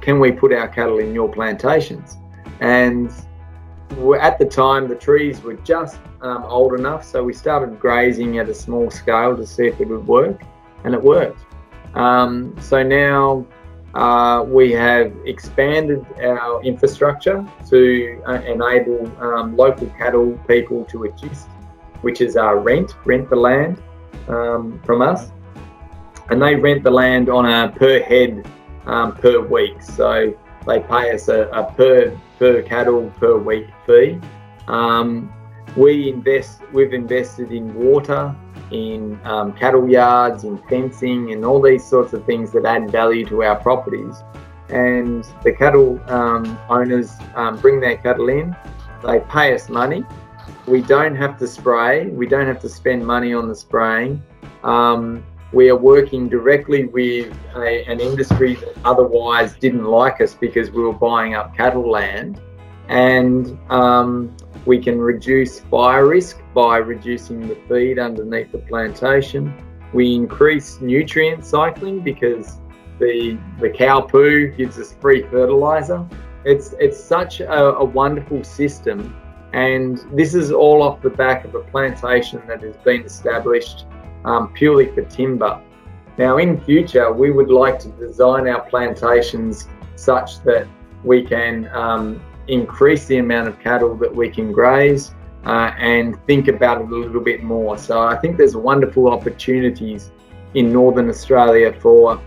"Can 0.00 0.18
we 0.18 0.32
put 0.32 0.52
our 0.52 0.68
cattle 0.68 0.98
in 0.98 1.14
your 1.14 1.28
plantations?" 1.28 2.16
And 2.60 3.10
at 4.20 4.38
the 4.38 4.46
time, 4.46 4.88
the 4.88 4.96
trees 4.96 5.40
were 5.42 5.54
just 5.54 5.98
um, 6.22 6.44
old 6.44 6.74
enough, 6.74 7.04
so 7.04 7.22
we 7.22 7.32
started 7.32 7.78
grazing 7.78 8.38
at 8.38 8.48
a 8.48 8.54
small 8.54 8.90
scale 8.90 9.36
to 9.36 9.46
see 9.46 9.66
if 9.66 9.80
it 9.80 9.88
would 9.88 10.06
work, 10.06 10.42
and 10.84 10.92
it 10.92 11.02
worked. 11.02 11.40
Um, 11.94 12.54
so 12.60 12.82
now 12.82 13.46
uh, 13.94 14.42
we 14.42 14.72
have 14.72 15.14
expanded 15.24 16.04
our 16.20 16.62
infrastructure 16.64 17.46
to 17.70 18.22
uh, 18.26 18.32
enable 18.42 19.06
um, 19.22 19.56
local 19.56 19.86
cattle 19.90 20.32
people 20.48 20.84
to 20.86 21.04
assist, 21.04 21.46
which 22.02 22.20
is 22.20 22.36
our 22.36 22.58
rent, 22.58 22.96
rent 23.06 23.30
the 23.30 23.36
land 23.36 23.80
um, 24.28 24.80
from 24.84 25.02
us. 25.02 25.30
And 26.30 26.42
they 26.42 26.56
rent 26.56 26.82
the 26.82 26.90
land 26.90 27.28
on 27.28 27.46
a 27.46 27.70
per 27.70 28.02
head 28.02 28.48
um, 28.86 29.14
per 29.14 29.40
week. 29.40 29.80
So 29.82 30.34
they 30.66 30.80
pay 30.80 31.12
us 31.12 31.28
a, 31.28 31.48
a, 31.48 31.72
per 31.72 32.18
per 32.38 32.62
cattle 32.62 33.10
per 33.18 33.38
week 33.38 33.68
fee. 33.86 34.20
Um, 34.66 35.32
we 35.76 36.08
invest. 36.08 36.60
We've 36.72 36.92
invested 36.92 37.52
in 37.52 37.74
water 37.74 38.34
in 38.70 39.18
um, 39.24 39.52
cattle 39.52 39.88
yards, 39.88 40.44
in 40.44 40.58
fencing, 40.68 41.32
and 41.32 41.44
all 41.44 41.60
these 41.60 41.84
sorts 41.84 42.12
of 42.12 42.24
things 42.24 42.52
that 42.52 42.64
add 42.64 42.90
value 42.90 43.24
to 43.26 43.42
our 43.42 43.56
properties. 43.56 44.22
And 44.68 45.24
the 45.44 45.52
cattle 45.52 46.00
um, 46.10 46.58
owners 46.68 47.12
um, 47.34 47.56
bring 47.58 47.80
their 47.80 47.96
cattle 47.98 48.28
in, 48.28 48.56
they 49.04 49.20
pay 49.20 49.54
us 49.54 49.68
money. 49.68 50.04
We 50.66 50.82
don't 50.82 51.14
have 51.14 51.38
to 51.38 51.46
spray, 51.46 52.06
we 52.06 52.26
don't 52.26 52.46
have 52.46 52.60
to 52.60 52.68
spend 52.68 53.06
money 53.06 53.32
on 53.32 53.48
the 53.48 53.54
spraying. 53.54 54.22
Um, 54.64 55.24
we 55.52 55.70
are 55.70 55.76
working 55.76 56.28
directly 56.28 56.86
with 56.86 57.32
a, 57.54 57.84
an 57.84 58.00
industry 58.00 58.54
that 58.54 58.76
otherwise 58.84 59.56
didn't 59.56 59.84
like 59.84 60.20
us 60.20 60.34
because 60.34 60.70
we 60.70 60.82
were 60.82 60.92
buying 60.92 61.34
up 61.34 61.56
cattle 61.56 61.88
land. 61.88 62.40
And 62.88 63.58
um, 63.70 64.36
we 64.64 64.78
can 64.82 64.98
reduce 64.98 65.60
fire 65.60 66.08
risk 66.08 66.40
by 66.52 66.78
reducing 66.78 67.46
the 67.46 67.56
feed 67.68 67.98
underneath 67.98 68.52
the 68.52 68.58
plantation. 68.58 69.54
We 69.92 70.14
increase 70.14 70.80
nutrient 70.80 71.44
cycling 71.44 72.00
because 72.00 72.58
the 72.98 73.38
the 73.60 73.70
cow 73.70 74.00
poo 74.00 74.48
gives 74.48 74.78
us 74.78 74.94
free 75.00 75.22
fertilizer. 75.22 76.06
It's 76.44 76.74
it's 76.80 77.02
such 77.02 77.40
a, 77.40 77.76
a 77.76 77.84
wonderful 77.84 78.42
system, 78.44 79.16
and 79.52 79.98
this 80.12 80.34
is 80.34 80.52
all 80.52 80.82
off 80.82 81.00
the 81.02 81.10
back 81.10 81.44
of 81.44 81.54
a 81.54 81.60
plantation 81.60 82.42
that 82.48 82.62
has 82.62 82.76
been 82.78 83.02
established 83.02 83.86
um, 84.24 84.52
purely 84.52 84.86
for 84.94 85.02
timber. 85.02 85.60
Now, 86.18 86.38
in 86.38 86.60
future, 86.60 87.12
we 87.12 87.30
would 87.30 87.50
like 87.50 87.78
to 87.80 87.88
design 87.90 88.48
our 88.48 88.62
plantations 88.68 89.68
such 89.96 90.42
that 90.44 90.66
we 91.04 91.22
can 91.22 91.68
um, 91.68 92.22
increase 92.48 93.06
the 93.06 93.18
amount 93.18 93.48
of 93.48 93.58
cattle 93.60 93.94
that 93.96 94.14
we 94.14 94.30
can 94.30 94.52
graze 94.52 95.14
uh, 95.44 95.72
and 95.78 96.18
think 96.26 96.48
about 96.48 96.80
it 96.80 96.88
a 96.90 96.94
little 96.94 97.20
bit 97.20 97.42
more. 97.42 97.78
So 97.78 98.00
I 98.00 98.16
think 98.16 98.36
there's 98.36 98.56
wonderful 98.56 99.08
opportunities 99.08 100.10
in 100.54 100.72
Northern 100.72 101.08
Australia 101.08 101.72
for 101.80 102.20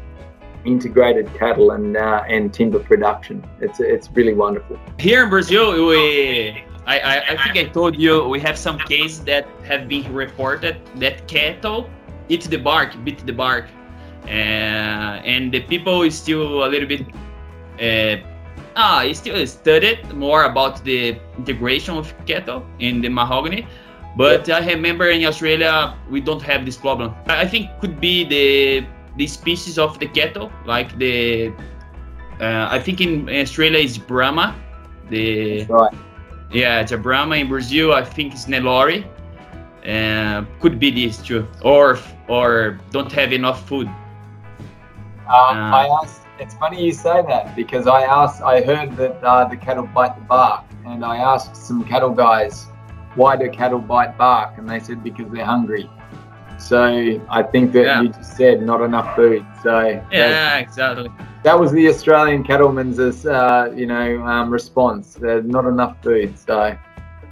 integrated 0.65 1.33
cattle 1.35 1.71
and 1.71 1.97
uh, 1.97 2.23
and 2.27 2.53
timber 2.53 2.79
production. 2.79 3.45
It's 3.59 3.79
it's 3.79 4.09
really 4.11 4.33
wonderful. 4.33 4.77
Here 4.99 5.23
in 5.23 5.29
Brazil, 5.29 5.87
we 5.87 6.63
I, 6.89 6.97
I, 6.99 7.15
I 7.33 7.35
think 7.43 7.55
I 7.55 7.65
told 7.71 7.99
you 7.99 8.27
we 8.27 8.39
have 8.39 8.57
some 8.57 8.79
cases 8.79 9.23
that 9.25 9.47
have 9.63 9.87
been 9.87 10.11
reported 10.11 10.81
that 10.95 11.27
cattle 11.27 11.89
eat 12.29 12.43
the 12.43 12.57
bark, 12.57 12.95
beat 13.03 13.23
the 13.25 13.33
bark, 13.33 13.65
uh, 14.25 14.29
and 15.33 15.51
the 15.51 15.61
people 15.61 16.01
is 16.01 16.17
still 16.17 16.65
a 16.65 16.69
little 16.73 16.87
bit. 16.87 17.05
Uh, 17.79 18.25
Ah, 18.75 19.03
still 19.11 19.45
studied 19.45 19.99
more 20.13 20.43
about 20.45 20.83
the 20.85 21.19
integration 21.37 21.97
of 21.97 22.13
cattle 22.25 22.63
in 22.79 23.01
the 23.01 23.09
mahogany, 23.09 23.67
but 24.15 24.49
I 24.49 24.65
remember 24.71 25.09
in 25.09 25.25
Australia 25.25 25.95
we 26.09 26.21
don't 26.21 26.41
have 26.41 26.65
this 26.65 26.77
problem. 26.77 27.13
I 27.27 27.45
think 27.45 27.67
could 27.81 27.99
be 27.99 28.23
the 28.23 28.87
the 29.17 29.27
species 29.27 29.77
of 29.77 29.99
the 29.99 30.07
cattle, 30.07 30.51
like 30.65 30.97
the 30.97 31.51
uh, 32.39 32.71
I 32.71 32.79
think 32.79 33.01
in 33.01 33.27
Australia 33.27 33.79
is 33.79 33.97
Brahma. 33.97 34.55
The 35.09 35.65
right. 35.65 35.93
Yeah, 36.51 36.81
it's 36.81 36.91
a 36.91 36.97
Brahma. 36.97 37.35
In 37.35 37.47
Brazil, 37.47 37.93
I 37.93 38.03
think 38.03 38.33
it's 38.33 38.47
Nelore. 38.47 39.03
Uh, 39.87 40.43
could 40.59 40.79
be 40.79 40.91
this 40.91 41.17
too, 41.21 41.47
or 41.63 41.97
or 42.27 42.79
don't 42.91 43.11
have 43.11 43.31
enough 43.31 43.67
food. 43.67 43.87
Um, 43.87 45.57
uh, 45.57 45.71
I 45.71 45.99
asked 46.01 46.21
it's 46.39 46.55
funny 46.55 46.83
you 46.83 46.93
say 46.93 47.21
that 47.27 47.55
because 47.55 47.85
I 47.85 48.03
asked, 48.03 48.41
I 48.41 48.61
heard 48.61 48.95
that 48.97 49.23
uh, 49.23 49.45
the 49.45 49.57
cattle 49.57 49.87
bite 49.87 50.15
the 50.15 50.21
bark, 50.21 50.63
and 50.85 51.03
I 51.03 51.17
asked 51.17 51.55
some 51.55 51.83
cattle 51.83 52.11
guys, 52.11 52.67
why 53.15 53.35
do 53.35 53.49
cattle 53.49 53.79
bite 53.79 54.17
bark? 54.17 54.57
And 54.57 54.69
they 54.69 54.79
said 54.79 55.03
because 55.03 55.29
they're 55.31 55.45
hungry. 55.45 55.89
So 56.57 57.21
I 57.29 57.43
think 57.43 57.71
that 57.73 57.85
yeah. 57.85 58.01
you 58.01 58.09
just 58.09 58.35
said 58.35 58.61
not 58.61 58.81
enough 58.81 59.15
food. 59.15 59.45
So 59.63 60.01
yeah, 60.11 60.57
exactly. 60.57 61.09
That 61.43 61.57
was 61.57 61.71
the 61.71 61.87
Australian 61.87 62.43
cattleman's, 62.43 62.99
uh, 62.99 63.73
you 63.75 63.85
know, 63.85 64.21
um, 64.23 64.49
response. 64.49 65.13
There's 65.13 65.45
not 65.45 65.65
enough 65.65 65.95
food. 66.03 66.37
So 66.37 66.77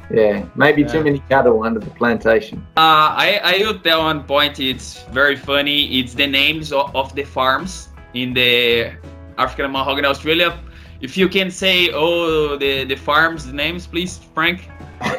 yeah, 0.09 0.45
maybe 0.55 0.81
yeah. 0.83 0.87
too 0.87 1.03
many 1.03 1.19
cattle 1.27 1.63
under 1.63 1.79
the 1.79 1.89
plantation. 1.91 2.65
Uh, 2.77 3.11
I 3.25 3.39
I 3.43 3.57
will 3.59 3.79
tell 3.79 4.03
one 4.03 4.23
point. 4.23 4.59
It's 4.59 5.03
very 5.11 5.35
funny. 5.35 5.99
It's 5.99 6.13
the 6.13 6.27
names 6.27 6.71
of, 6.71 6.95
of 6.95 7.13
the 7.15 7.23
farms 7.23 7.89
in 8.13 8.33
the 8.33 8.93
African 9.37 9.71
Mahogany 9.71 10.07
Australia. 10.07 10.57
If 10.99 11.15
you 11.15 11.29
can 11.29 11.51
say, 11.51 11.91
oh, 11.93 12.57
the, 12.57 12.83
the 12.85 12.95
farms 12.95 13.45
the 13.45 13.53
names, 13.53 13.85
please, 13.85 14.19
Frank. 14.33 14.67
uh, 15.01 15.11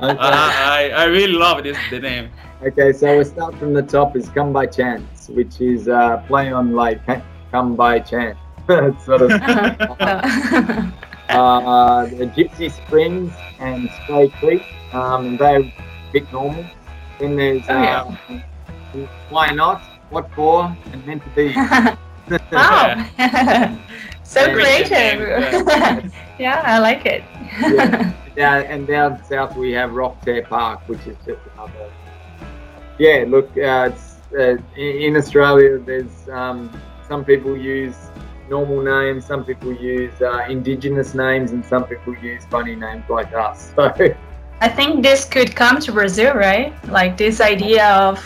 I, 0.00 0.92
I 0.94 1.04
really 1.04 1.32
love 1.32 1.62
this 1.62 1.78
the 1.90 2.00
name. 2.00 2.30
Okay, 2.60 2.92
so 2.92 3.16
we 3.16 3.22
start 3.22 3.54
from 3.54 3.72
the 3.72 3.82
top 3.82 4.16
is 4.16 4.28
Come 4.30 4.52
by 4.52 4.66
Chance, 4.66 5.28
which 5.28 5.60
is 5.60 5.86
uh, 5.86 6.16
play 6.26 6.50
on 6.50 6.72
like 6.72 7.00
Come 7.52 7.76
by 7.76 8.00
Chance. 8.00 8.36
sort 9.04 9.22
of 9.22 9.30
uh, 9.30 9.76
uh, 11.28 12.06
the 12.06 12.26
Gypsy 12.36 12.68
Springs 12.72 13.32
and 13.60 13.88
Spray 14.02 14.28
Creek, 14.40 14.64
um, 14.92 15.26
and 15.26 15.38
they're 15.38 15.60
a 15.60 15.72
bit 16.12 16.32
normal. 16.32 16.64
Then 17.20 17.36
there's 17.36 17.62
oh, 17.68 17.80
yeah. 17.80 18.16
Uh, 18.28 19.06
Why 19.30 19.52
Not, 19.52 19.80
what 20.10 20.28
for 20.34 20.76
and 20.92 21.06
meant 21.06 21.22
to 21.22 21.30
be. 21.30 21.54
wow. 22.50 23.06
so 24.24 24.40
and, 24.40 24.52
creative. 24.52 26.12
yeah, 26.40 26.62
I 26.64 26.80
like 26.80 27.06
it. 27.06 27.22
yeah. 27.60 28.12
Down, 28.34 28.64
and 28.64 28.86
down 28.86 29.24
south 29.24 29.56
we 29.56 29.70
have 29.72 29.90
Rocktail 29.90 30.44
Park, 30.48 30.80
which 30.88 31.06
is 31.06 31.16
just 31.24 31.40
another. 31.54 31.88
Yeah, 32.98 33.24
look, 33.28 33.56
uh, 33.56 33.90
uh, 34.36 34.56
in 34.76 35.16
Australia, 35.16 35.78
there's 35.78 36.28
um, 36.28 36.70
some 37.06 37.24
people 37.24 37.56
use 37.56 37.96
normal 38.50 38.82
names, 38.82 39.24
some 39.24 39.44
people 39.44 39.72
use 39.72 40.20
uh, 40.20 40.46
indigenous 40.48 41.14
names, 41.14 41.52
and 41.52 41.64
some 41.64 41.84
people 41.84 42.14
use 42.16 42.44
funny 42.46 42.74
names 42.74 43.04
like 43.08 43.32
us. 43.34 43.72
So. 43.76 43.92
I 44.60 44.68
think 44.68 45.04
this 45.04 45.24
could 45.24 45.54
come 45.54 45.78
to 45.78 45.92
Brazil, 45.92 46.34
right? 46.34 46.72
Like 46.88 47.16
this 47.16 47.40
idea 47.40 47.86
of 47.90 48.18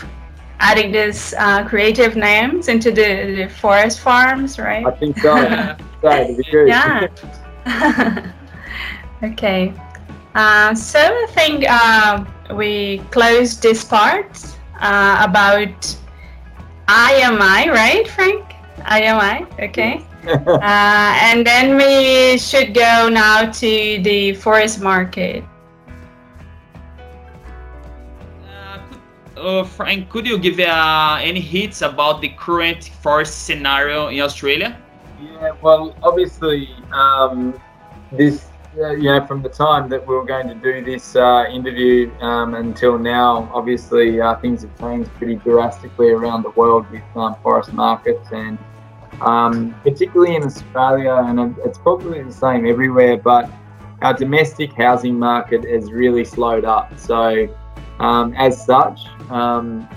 adding 0.60 0.90
these 0.90 1.34
uh, 1.34 1.68
creative 1.68 2.16
names 2.16 2.68
into 2.68 2.90
the, 2.90 3.34
the, 3.36 3.48
forest 3.48 4.00
farms, 4.00 4.58
right? 4.58 4.86
I 4.86 4.92
think 4.92 5.18
so. 5.18 5.36
yeah. 6.64 7.08
okay. 9.22 9.74
Uh, 10.34 10.74
so 10.74 10.98
I 11.00 11.26
think 11.30 11.66
uh, 11.68 12.24
we 12.54 12.98
close 13.10 13.60
this 13.60 13.84
part 13.84 14.56
uh, 14.82 15.24
about 15.28 15.96
IMI, 16.88 17.72
right, 17.72 18.06
Frank? 18.08 18.44
IMI, 18.78 19.46
okay. 19.58 20.04
Uh, 20.22 21.18
and 21.20 21.44
then 21.44 21.76
we 21.76 22.38
should 22.38 22.74
go 22.74 23.08
now 23.08 23.50
to 23.50 24.00
the 24.02 24.34
forest 24.34 24.80
market. 24.80 25.42
uh, 29.42 29.64
Frank, 29.64 30.08
could 30.08 30.26
you 30.26 30.38
give 30.38 30.60
uh, 30.60 31.18
any 31.20 31.40
hits 31.40 31.82
about 31.82 32.20
the 32.20 32.28
current 32.30 32.84
forest 33.02 33.44
scenario 33.44 34.08
in 34.08 34.20
Australia? 34.20 34.78
Yeah, 35.20 35.52
well, 35.60 35.94
obviously, 36.02 36.70
um, 36.92 37.60
this 38.12 38.46
you 38.76 39.02
know, 39.02 39.26
from 39.26 39.42
the 39.42 39.48
time 39.48 39.88
that 39.90 40.06
we 40.06 40.14
were 40.14 40.24
going 40.24 40.48
to 40.48 40.54
do 40.54 40.84
this 40.84 41.14
uh, 41.14 41.44
interview 41.50 42.10
um, 42.20 42.54
until 42.54 42.98
now, 42.98 43.50
obviously 43.52 44.20
uh, 44.20 44.34
things 44.36 44.62
have 44.62 44.78
changed 44.78 45.10
pretty 45.14 45.36
drastically 45.36 46.10
around 46.10 46.42
the 46.42 46.50
world 46.50 46.90
with 46.90 47.02
um, 47.14 47.36
forest 47.42 47.72
markets 47.72 48.28
and 48.32 48.58
um, 49.20 49.74
particularly 49.82 50.36
in 50.36 50.42
Australia, 50.42 51.14
and 51.26 51.56
it's 51.58 51.78
probably 51.78 52.22
the 52.22 52.32
same 52.32 52.66
everywhere, 52.66 53.16
but 53.16 53.50
our 54.00 54.14
domestic 54.14 54.72
housing 54.72 55.18
market 55.18 55.64
has 55.68 55.92
really 55.92 56.24
slowed 56.24 56.64
up. 56.64 56.98
So, 56.98 57.46
um, 58.00 58.34
as 58.34 58.64
such, 58.64 59.00
um, 59.30 59.88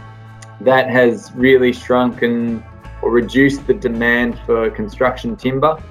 that 0.62 0.90
has 0.90 1.32
really 1.34 1.74
shrunken 1.74 2.64
or 3.02 3.10
reduced 3.10 3.66
the 3.66 3.74
demand 3.74 4.38
for 4.46 4.70
construction 4.70 5.36
timber. 5.36 5.82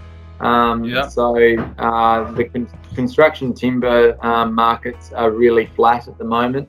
Um, 0.40 0.84
yeah. 0.84 1.08
So 1.08 1.36
uh, 1.78 2.32
the 2.32 2.44
con- 2.44 2.70
construction 2.94 3.54
timber 3.54 4.16
um, 4.24 4.54
markets 4.54 5.12
are 5.12 5.30
really 5.30 5.66
flat 5.66 6.08
at 6.08 6.18
the 6.18 6.24
moment. 6.24 6.68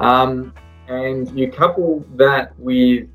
Um, 0.00 0.54
and 0.88 1.30
you 1.38 1.50
couple 1.50 2.04
that 2.16 2.58
with 2.58 3.08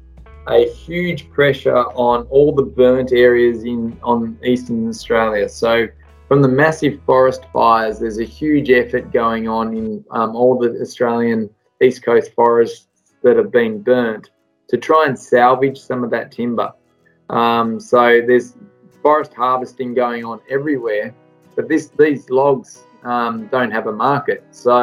a 0.48 0.70
huge 0.70 1.30
pressure 1.30 1.76
on 1.76 2.24
all 2.28 2.54
the 2.54 2.64
burnt 2.64 3.12
areas 3.12 3.64
in 3.64 3.98
on 4.02 4.38
eastern 4.44 4.88
Australia. 4.88 5.50
So 5.50 5.88
from 6.28 6.42
the 6.42 6.48
massive 6.48 7.02
forest 7.06 7.44
fires, 7.54 8.00
there's 8.00 8.20
a 8.20 8.26
huge 8.26 8.70
effort 8.70 9.12
going 9.12 9.48
on 9.48 9.76
in 9.76 10.06
um, 10.12 10.36
all 10.36 10.58
the 10.58 10.80
Australian 10.82 11.50
east 11.82 12.04
coast 12.04 12.32
forests 12.34 12.88
that 13.24 13.38
have 13.38 13.52
been 13.52 13.82
burnt 13.82 14.30
to 14.70 14.78
try 14.78 15.06
and 15.06 15.18
salvage 15.18 15.80
some 15.80 16.04
of 16.04 16.10
that 16.12 16.32
timber. 16.32 16.72
Um, 17.30 17.80
so 17.80 18.22
there's 18.26 18.56
forest 19.08 19.34
harvesting 19.34 19.93
going 19.93 20.26
on 20.26 20.38
everywhere, 20.50 21.15
but 21.56 21.70
this 21.70 21.88
these 21.98 22.30
logs 22.30 22.84
um, 23.04 23.48
don't 23.48 23.72
have 23.72 23.88
a 23.88 23.91
market. 24.10 24.43
So 24.52 24.76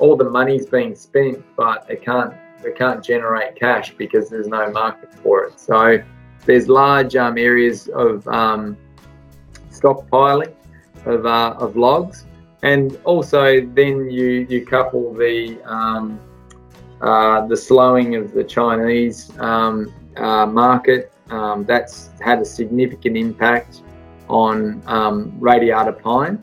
all 0.00 0.16
the 0.16 0.28
money's 0.28 0.66
being 0.66 0.96
spent, 0.96 1.44
but 1.54 1.78
it 1.88 2.04
can't 2.04 2.34
it 2.64 2.74
can't 2.76 3.00
generate 3.12 3.54
cash 3.54 3.94
because 3.96 4.28
there's 4.28 4.48
no 4.48 4.72
market 4.72 5.14
for 5.22 5.44
it. 5.44 5.60
So 5.60 6.02
there's 6.46 6.66
large 6.68 7.14
um, 7.14 7.38
areas 7.38 7.86
of 8.06 8.26
um, 8.26 8.76
stockpiling 9.70 10.52
of, 11.06 11.24
uh, 11.24 11.54
of 11.64 11.76
logs, 11.76 12.26
and 12.64 12.98
also 13.04 13.44
then 13.78 14.10
you 14.10 14.48
you 14.50 14.66
couple 14.66 15.14
the 15.14 15.62
um, 15.62 16.18
uh, 17.02 17.46
the 17.46 17.56
slowing 17.56 18.16
of 18.16 18.32
the 18.32 18.42
Chinese 18.42 19.30
um, 19.38 19.94
uh, 20.16 20.44
market 20.44 21.09
um, 21.30 21.64
that's 21.64 22.10
had 22.20 22.40
a 22.40 22.44
significant 22.44 23.16
impact 23.16 23.82
on 24.28 24.82
um, 24.86 25.34
radiata 25.38 25.92
pine. 25.92 26.42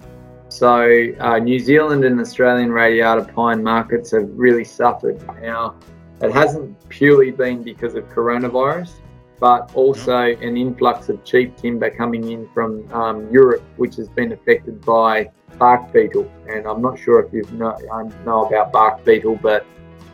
So 0.49 1.07
uh, 1.19 1.39
New 1.39 1.59
Zealand 1.59 2.05
and 2.05 2.19
Australian 2.19 2.71
radiata 2.71 3.25
pine 3.33 3.63
markets 3.63 4.11
have 4.11 4.29
really 4.31 4.63
suffered. 4.63 5.21
Now, 5.41 5.75
it 6.21 6.31
hasn't 6.31 6.89
purely 6.89 7.31
been 7.31 7.63
because 7.63 7.95
of 7.95 8.03
coronavirus, 8.09 8.91
but 9.39 9.71
also 9.75 10.17
an 10.17 10.57
influx 10.57 11.09
of 11.09 11.23
cheap 11.23 11.55
timber 11.57 11.89
coming 11.89 12.31
in 12.31 12.49
from 12.53 12.91
um, 12.93 13.29
Europe, 13.31 13.63
which 13.77 13.95
has 13.95 14.09
been 14.09 14.31
affected 14.31 14.83
by 14.83 15.29
bark 15.59 15.91
beetle. 15.93 16.31
And 16.49 16.65
I'm 16.65 16.81
not 16.81 16.97
sure 16.97 17.23
if 17.23 17.33
you 17.33 17.43
know, 17.51 17.77
know 18.25 18.45
about 18.45 18.71
bark 18.71 19.05
beetle, 19.05 19.37
but 19.41 19.65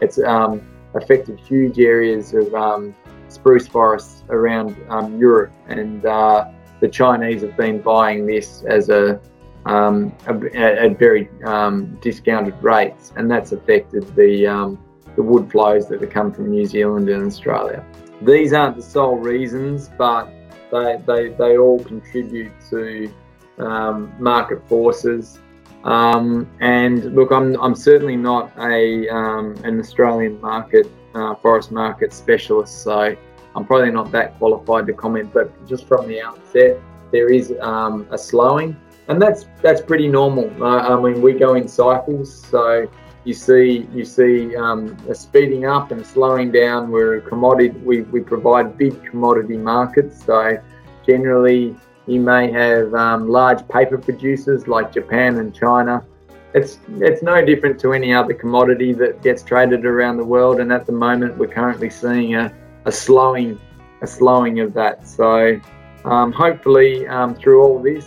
it's 0.01 0.19
um, 0.19 0.61
affected 0.93 1.39
huge 1.39 1.79
areas 1.79 2.33
of 2.33 2.53
um, 2.53 2.95
spruce 3.33 3.67
forests 3.67 4.23
around 4.29 4.75
um, 4.89 5.17
Europe, 5.17 5.51
and 5.67 6.05
uh, 6.05 6.45
the 6.79 6.87
Chinese 6.87 7.41
have 7.41 7.57
been 7.57 7.81
buying 7.81 8.25
this 8.25 8.63
as 8.63 8.89
a 8.89 9.19
um, 9.65 10.13
at 10.27 10.99
very 10.99 11.29
um, 11.45 11.97
discounted 12.01 12.61
rates, 12.61 13.13
and 13.15 13.31
that's 13.31 13.51
affected 13.53 14.03
the 14.15 14.45
um, 14.47 14.79
the 15.15 15.23
wood 15.23 15.51
flows 15.51 15.87
that 15.89 16.01
have 16.01 16.09
come 16.09 16.31
from 16.31 16.49
New 16.49 16.65
Zealand 16.65 17.09
and 17.09 17.25
Australia. 17.25 17.85
These 18.21 18.53
aren't 18.53 18.75
the 18.75 18.83
sole 18.83 19.17
reasons, 19.17 19.89
but 19.97 20.29
they 20.71 21.01
they, 21.05 21.29
they 21.29 21.57
all 21.57 21.79
contribute 21.83 22.51
to 22.69 23.13
um, 23.57 24.13
market 24.19 24.67
forces. 24.67 25.39
Um, 25.83 26.49
and 26.61 27.13
look, 27.13 27.31
I'm, 27.31 27.59
I'm 27.61 27.75
certainly 27.75 28.15
not 28.15 28.51
a 28.57 29.07
an 29.09 29.79
Australian 29.79 30.39
market 30.41 30.87
uh, 31.15 31.35
forest 31.35 31.71
market 31.71 32.13
specialist, 32.13 32.83
so 32.83 33.15
I'm 33.55 33.65
probably 33.65 33.91
not 33.91 34.11
that 34.11 34.37
qualified 34.37 34.87
to 34.87 34.93
comment. 34.93 35.33
But 35.33 35.67
just 35.67 35.85
from 35.85 36.07
the 36.07 36.21
outset, 36.21 36.79
there 37.11 37.31
is 37.31 37.53
um, 37.61 38.07
a 38.11 38.17
slowing, 38.17 38.75
and 39.07 39.21
that's 39.21 39.45
that's 39.61 39.81
pretty 39.81 40.07
normal. 40.07 40.51
Uh, 40.61 40.97
I 40.97 41.01
mean, 41.01 41.21
we 41.21 41.33
go 41.33 41.55
in 41.55 41.67
cycles, 41.67 42.45
so 42.45 42.89
you 43.23 43.33
see 43.33 43.87
you 43.93 44.05
see 44.05 44.55
um, 44.55 44.97
a 45.09 45.15
speeding 45.15 45.65
up 45.65 45.91
and 45.91 46.05
slowing 46.05 46.51
down. 46.51 46.91
We're 46.91 47.17
a 47.17 47.21
commodity. 47.21 47.77
We, 47.79 48.01
we 48.01 48.19
provide 48.19 48.77
big 48.77 49.03
commodity 49.05 49.57
markets, 49.57 50.25
so 50.25 50.57
generally 51.05 51.75
you 52.05 52.19
may 52.19 52.51
have 52.51 52.93
um, 52.93 53.29
large 53.29 53.65
paper 53.69 53.97
producers 53.97 54.67
like 54.67 54.91
Japan 54.91 55.37
and 55.37 55.55
China 55.55 56.05
it's 56.53 56.79
it's 56.99 57.23
no 57.23 57.43
different 57.43 57.79
to 57.81 57.93
any 57.93 58.13
other 58.13 58.33
commodity 58.33 58.93
that 58.93 59.21
gets 59.21 59.43
traded 59.43 59.85
around 59.85 60.17
the 60.17 60.25
world. 60.25 60.59
And 60.59 60.71
at 60.71 60.85
the 60.85 60.91
moment, 60.91 61.37
we're 61.37 61.47
currently 61.47 61.89
seeing 61.89 62.35
a, 62.35 62.53
a 62.85 62.91
slowing 62.91 63.59
a 64.01 64.07
slowing 64.07 64.59
of 64.59 64.73
that. 64.73 65.07
So 65.07 65.59
um, 66.05 66.31
hopefully, 66.31 67.07
um, 67.07 67.35
through 67.35 67.61
all 67.61 67.81
this, 67.81 68.05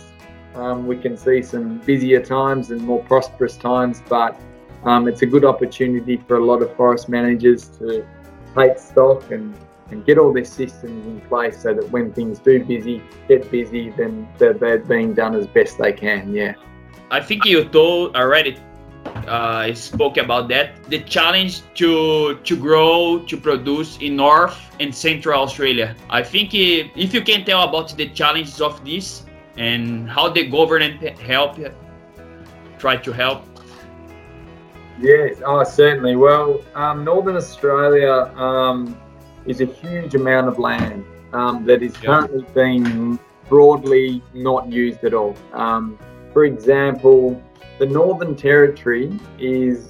um, 0.55 0.87
we 0.87 0.97
can 0.97 1.17
see 1.17 1.41
some 1.41 1.79
busier 1.79 2.23
times 2.23 2.71
and 2.71 2.81
more 2.81 3.03
prosperous 3.03 3.57
times. 3.57 4.01
But 4.07 4.39
um, 4.83 5.07
it's 5.07 5.23
a 5.23 5.25
good 5.25 5.43
opportunity 5.43 6.17
for 6.27 6.37
a 6.37 6.45
lot 6.45 6.61
of 6.61 6.73
forest 6.75 7.09
managers 7.09 7.67
to 7.79 8.05
take 8.55 8.77
stock 8.79 9.31
and 9.31 9.53
and 9.89 10.05
get 10.05 10.17
all 10.17 10.33
their 10.33 10.43
systems 10.43 11.05
in 11.05 11.21
place 11.29 11.61
so 11.61 11.73
that 11.73 11.89
when 11.91 12.11
things 12.11 12.39
do 12.39 12.63
busy 12.63 13.01
get 13.27 13.49
busy, 13.49 13.89
then 13.91 14.27
they're, 14.37 14.53
they're 14.53 14.79
being 14.79 15.13
done 15.13 15.33
as 15.35 15.47
best 15.47 15.77
they 15.77 15.93
can. 15.93 16.33
Yeah. 16.33 16.55
I 17.09 17.21
think 17.21 17.45
you 17.45 17.63
told 17.63 18.15
already 18.15 18.57
uh, 19.27 19.73
spoke 19.73 20.17
about 20.17 20.49
that. 20.49 20.83
The 20.89 20.99
challenge 20.99 21.61
to 21.75 22.35
to 22.43 22.57
grow 22.57 23.19
to 23.19 23.37
produce 23.37 23.97
in 24.01 24.15
North 24.17 24.57
and 24.79 24.93
Central 24.93 25.41
Australia. 25.41 25.95
I 26.09 26.23
think 26.23 26.53
if 26.53 27.13
you 27.13 27.21
can 27.21 27.45
tell 27.45 27.63
about 27.63 27.95
the 27.95 28.09
challenges 28.09 28.61
of 28.61 28.83
this 28.83 29.23
and 29.57 30.09
how 30.09 30.29
the 30.29 30.45
government 30.45 31.01
help 31.19 31.57
try 32.77 32.97
to 32.97 33.11
help. 33.11 33.43
Yes, 34.99 35.41
oh 35.45 35.63
certainly. 35.63 36.15
Well, 36.15 36.61
um, 36.75 37.03
Northern 37.03 37.35
Australia 37.35 38.33
um, 38.35 38.97
is 39.45 39.61
a 39.61 39.65
huge 39.65 40.15
amount 40.15 40.47
of 40.47 40.59
land 40.59 41.05
um, 41.33 41.65
that 41.65 41.83
is 41.83 41.95
currently 41.97 42.45
being 42.53 43.19
broadly 43.47 44.21
not 44.33 44.71
used 44.71 45.03
at 45.03 45.13
all. 45.13 45.35
For 46.37 46.45
example, 46.45 47.41
the 47.79 47.87
Northern 47.87 48.35
Territory 48.35 49.19
is 49.39 49.89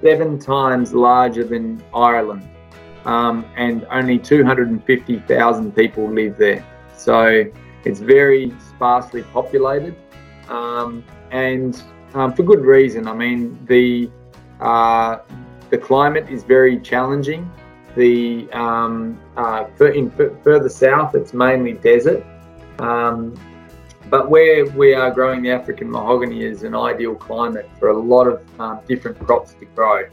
seven 0.00 0.38
times 0.38 0.94
larger 0.94 1.42
than 1.42 1.82
Ireland, 1.92 2.48
um, 3.04 3.44
and 3.56 3.84
only 3.90 4.16
250,000 4.16 5.74
people 5.74 6.08
live 6.08 6.38
there. 6.38 6.64
So 6.96 7.50
it's 7.84 7.98
very 7.98 8.54
sparsely 8.60 9.24
populated, 9.24 9.96
um, 10.48 11.02
and 11.32 11.82
um, 12.14 12.32
for 12.32 12.44
good 12.44 12.60
reason. 12.60 13.08
I 13.08 13.14
mean, 13.14 13.58
the 13.66 14.08
uh, 14.60 15.18
the 15.70 15.78
climate 15.78 16.28
is 16.30 16.44
very 16.44 16.78
challenging. 16.78 17.50
The 17.96 18.48
um, 18.52 19.20
uh, 19.36 19.64
in 19.80 20.12
further 20.44 20.68
south, 20.68 21.16
it's 21.16 21.34
mainly 21.34 21.72
desert. 21.72 22.24
Um, 22.78 23.34
but 24.10 24.30
where 24.30 24.66
we 24.66 24.94
are 24.94 25.10
growing 25.10 25.42
the 25.42 25.50
African 25.50 25.90
mahogany 25.90 26.44
is 26.44 26.62
an 26.62 26.74
ideal 26.74 27.14
climate 27.14 27.68
for 27.78 27.90
a 27.90 27.98
lot 27.98 28.26
of 28.26 28.60
um, 28.60 28.80
different 28.86 29.18
crops 29.18 29.54
to 29.54 29.64
grow. 29.66 30.04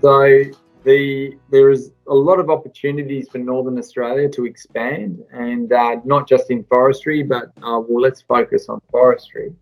So 0.00 0.44
the 0.84 1.36
there 1.50 1.70
is 1.70 1.92
a 2.08 2.14
lot 2.14 2.38
of 2.38 2.50
opportunities 2.50 3.28
for 3.28 3.38
Northern 3.38 3.78
Australia 3.78 4.28
to 4.30 4.46
expand, 4.46 5.22
and 5.32 5.72
uh, 5.72 5.96
not 6.04 6.28
just 6.28 6.50
in 6.50 6.64
forestry, 6.64 7.22
but 7.22 7.44
uh, 7.62 7.80
well, 7.86 8.00
let's 8.00 8.22
focus 8.22 8.68
on 8.68 8.80
forestry. 8.90 9.54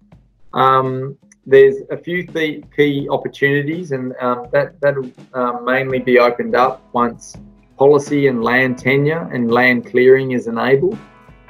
Um, 0.52 1.16
there's 1.46 1.76
a 1.90 1.96
few 1.96 2.26
th- 2.26 2.64
key 2.74 3.08
opportunities, 3.10 3.92
and 3.92 4.14
um, 4.20 4.46
that 4.52 4.80
that'll 4.80 5.10
um, 5.34 5.64
mainly 5.64 5.98
be 5.98 6.18
opened 6.18 6.54
up 6.54 6.82
once 6.92 7.36
policy 7.76 8.26
and 8.26 8.42
land 8.44 8.78
tenure 8.78 9.28
and 9.32 9.50
land 9.50 9.86
clearing 9.86 10.32
is 10.32 10.46
enabled. 10.46 10.98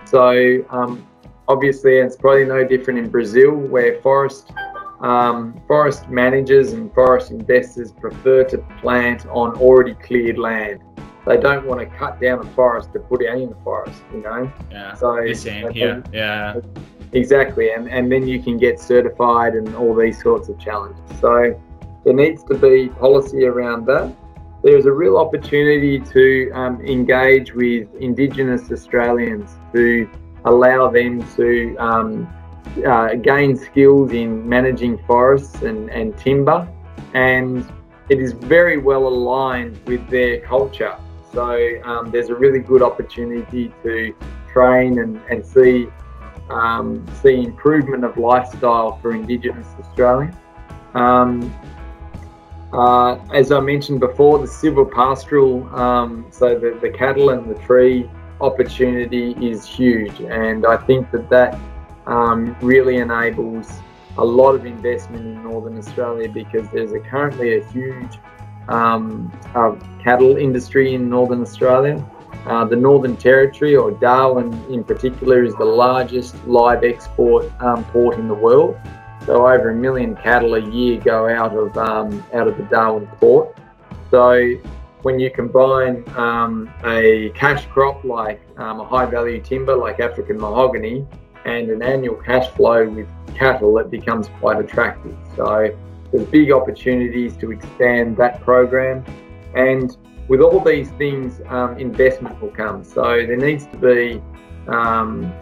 So 0.04 0.64
um, 0.70 1.06
obviously 1.50 1.98
it's 1.98 2.16
probably 2.16 2.44
no 2.44 2.64
different 2.64 2.98
in 3.00 3.08
Brazil 3.10 3.52
where 3.52 4.00
forest 4.02 4.52
um, 5.00 5.60
forest 5.66 6.08
managers 6.08 6.72
and 6.74 6.92
forest 6.94 7.30
investors 7.30 7.90
prefer 7.90 8.44
to 8.44 8.58
plant 8.80 9.26
on 9.26 9.56
already 9.56 9.94
cleared 9.94 10.38
land. 10.38 10.80
They 11.26 11.38
don't 11.38 11.66
want 11.66 11.80
to 11.80 11.86
cut 11.96 12.20
down 12.20 12.38
a 12.46 12.50
forest 12.52 12.92
to 12.92 13.00
put 13.00 13.22
it 13.22 13.28
in 13.34 13.48
the 13.48 13.56
forest, 13.64 14.00
you 14.12 14.22
know. 14.22 14.52
Yeah. 14.70 14.94
So 14.94 15.22
the 15.22 15.34
same 15.34 15.70
here. 15.70 16.02
Yeah. 16.12 16.60
Exactly, 17.12 17.70
and, 17.72 17.88
and 17.88 18.12
then 18.12 18.28
you 18.28 18.40
can 18.40 18.56
get 18.56 18.78
certified 18.78 19.54
and 19.54 19.74
all 19.74 19.94
these 19.96 20.22
sorts 20.22 20.48
of 20.48 20.60
challenges. 20.60 21.02
So 21.20 21.60
there 22.04 22.14
needs 22.14 22.44
to 22.44 22.54
be 22.54 22.88
policy 22.88 23.46
around 23.46 23.86
that. 23.86 24.14
There's 24.62 24.86
a 24.86 24.92
real 24.92 25.16
opportunity 25.16 25.98
to 25.98 26.50
um, 26.52 26.80
engage 26.82 27.52
with 27.54 27.88
Indigenous 27.96 28.70
Australians 28.70 29.50
to 29.72 30.08
allow 30.44 30.90
them 30.90 31.26
to 31.36 31.76
um, 31.76 32.28
uh, 32.86 33.14
gain 33.14 33.56
skills 33.56 34.12
in 34.12 34.48
managing 34.48 34.98
forests 35.06 35.62
and, 35.62 35.90
and 35.90 36.16
timber, 36.16 36.68
and 37.14 37.66
it 38.08 38.20
is 38.20 38.32
very 38.32 38.78
well 38.78 39.06
aligned 39.06 39.78
with 39.86 40.06
their 40.08 40.40
culture. 40.40 40.96
So 41.32 41.80
um, 41.84 42.10
there's 42.10 42.28
a 42.28 42.34
really 42.34 42.58
good 42.58 42.82
opportunity 42.82 43.72
to 43.82 44.14
train 44.52 44.98
and, 44.98 45.20
and 45.30 45.44
see 45.44 45.88
um, 46.50 47.06
see 47.22 47.44
improvement 47.44 48.04
of 48.04 48.16
lifestyle 48.16 48.98
for 48.98 49.12
Indigenous 49.12 49.68
Australians. 49.78 50.34
Um, 50.94 51.54
uh, 52.72 53.14
as 53.32 53.52
I 53.52 53.60
mentioned 53.60 54.00
before, 54.00 54.38
the 54.38 54.46
silvopastoral, 54.46 55.72
um, 55.72 56.26
so 56.30 56.58
the, 56.58 56.78
the 56.80 56.90
cattle 56.90 57.30
and 57.30 57.48
the 57.48 57.58
tree 57.62 58.08
opportunity 58.40 59.32
is 59.40 59.66
huge, 59.66 60.20
and 60.20 60.66
I 60.66 60.76
think 60.76 61.10
that 61.10 61.28
that 61.30 61.58
um, 62.06 62.56
really 62.60 62.96
enables 62.96 63.70
a 64.18 64.24
lot 64.24 64.54
of 64.54 64.66
investment 64.66 65.24
in 65.24 65.42
Northern 65.42 65.78
Australia 65.78 66.28
because 66.28 66.68
there's 66.70 66.92
a, 66.92 67.00
currently 67.00 67.58
a 67.58 67.64
huge 67.68 68.18
um, 68.68 69.32
uh, 69.54 69.74
cattle 70.02 70.36
industry 70.36 70.94
in 70.94 71.08
Northern 71.08 71.42
Australia. 71.42 72.04
Uh, 72.46 72.64
the 72.64 72.76
Northern 72.76 73.16
Territory, 73.16 73.76
or 73.76 73.90
Darwin 73.90 74.52
in 74.70 74.82
particular, 74.82 75.44
is 75.44 75.54
the 75.56 75.64
largest 75.64 76.34
live 76.46 76.84
export 76.84 77.50
um, 77.60 77.84
port 77.86 78.18
in 78.18 78.28
the 78.28 78.34
world. 78.34 78.78
So 79.26 79.46
over 79.46 79.70
a 79.70 79.74
million 79.74 80.16
cattle 80.16 80.54
a 80.54 80.70
year 80.70 80.98
go 80.98 81.28
out 81.28 81.54
of 81.54 81.76
um, 81.76 82.24
out 82.32 82.48
of 82.48 82.56
the 82.56 82.62
Darwin 82.64 83.06
port. 83.18 83.56
So 84.10 84.54
when 85.02 85.18
you 85.18 85.30
combine 85.30 86.04
um, 86.16 86.72
a 86.84 87.30
cash 87.30 87.66
crop 87.66 88.04
like 88.04 88.40
um, 88.58 88.80
a 88.80 88.84
high 88.84 89.06
value 89.06 89.40
timber 89.40 89.76
like 89.76 90.00
African 90.00 90.38
mahogany 90.38 91.06
and 91.44 91.70
an 91.70 91.82
annual 91.82 92.16
cash 92.16 92.48
flow 92.50 92.88
with 92.88 93.08
cattle, 93.34 93.78
it 93.78 93.90
becomes 93.90 94.28
quite 94.40 94.60
attractive. 94.60 95.16
So 95.36 95.76
there's 96.12 96.26
big 96.28 96.52
opportunities 96.52 97.36
to 97.38 97.50
expand 97.52 98.16
that 98.18 98.40
program 98.42 99.04
and 99.54 99.96
with 100.28 100.40
all 100.40 100.60
these 100.60 100.90
things, 100.90 101.40
um, 101.48 101.76
investment 101.76 102.40
will 102.40 102.50
come. 102.50 102.84
So 102.84 103.02
there 103.02 103.36
needs 103.36 103.66
to 103.66 103.76
be 103.76 104.22
um, 104.68 105.32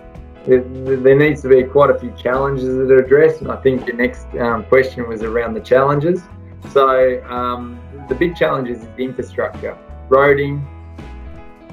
there, 0.47 1.15
needs 1.15 1.43
to 1.43 1.49
be 1.49 1.63
quite 1.65 1.91
a 1.91 1.99
few 1.99 2.11
challenges 2.13 2.75
that 2.75 2.91
are 2.91 3.05
addressed, 3.05 3.43
and 3.43 3.53
I 3.53 3.57
think 3.57 3.87
your 3.87 3.97
next 3.97 4.27
um, 4.41 4.65
question 4.65 5.07
was 5.07 5.23
around 5.23 5.53
the 5.53 5.61
challenges. 5.61 6.23
So 6.71 7.23
um, 7.29 7.79
the 8.09 8.15
big 8.15 8.37
challenges 8.37 8.83
is 8.83 8.89
the 8.97 9.05
infrastructure, 9.05 9.77
roading, 10.09 10.65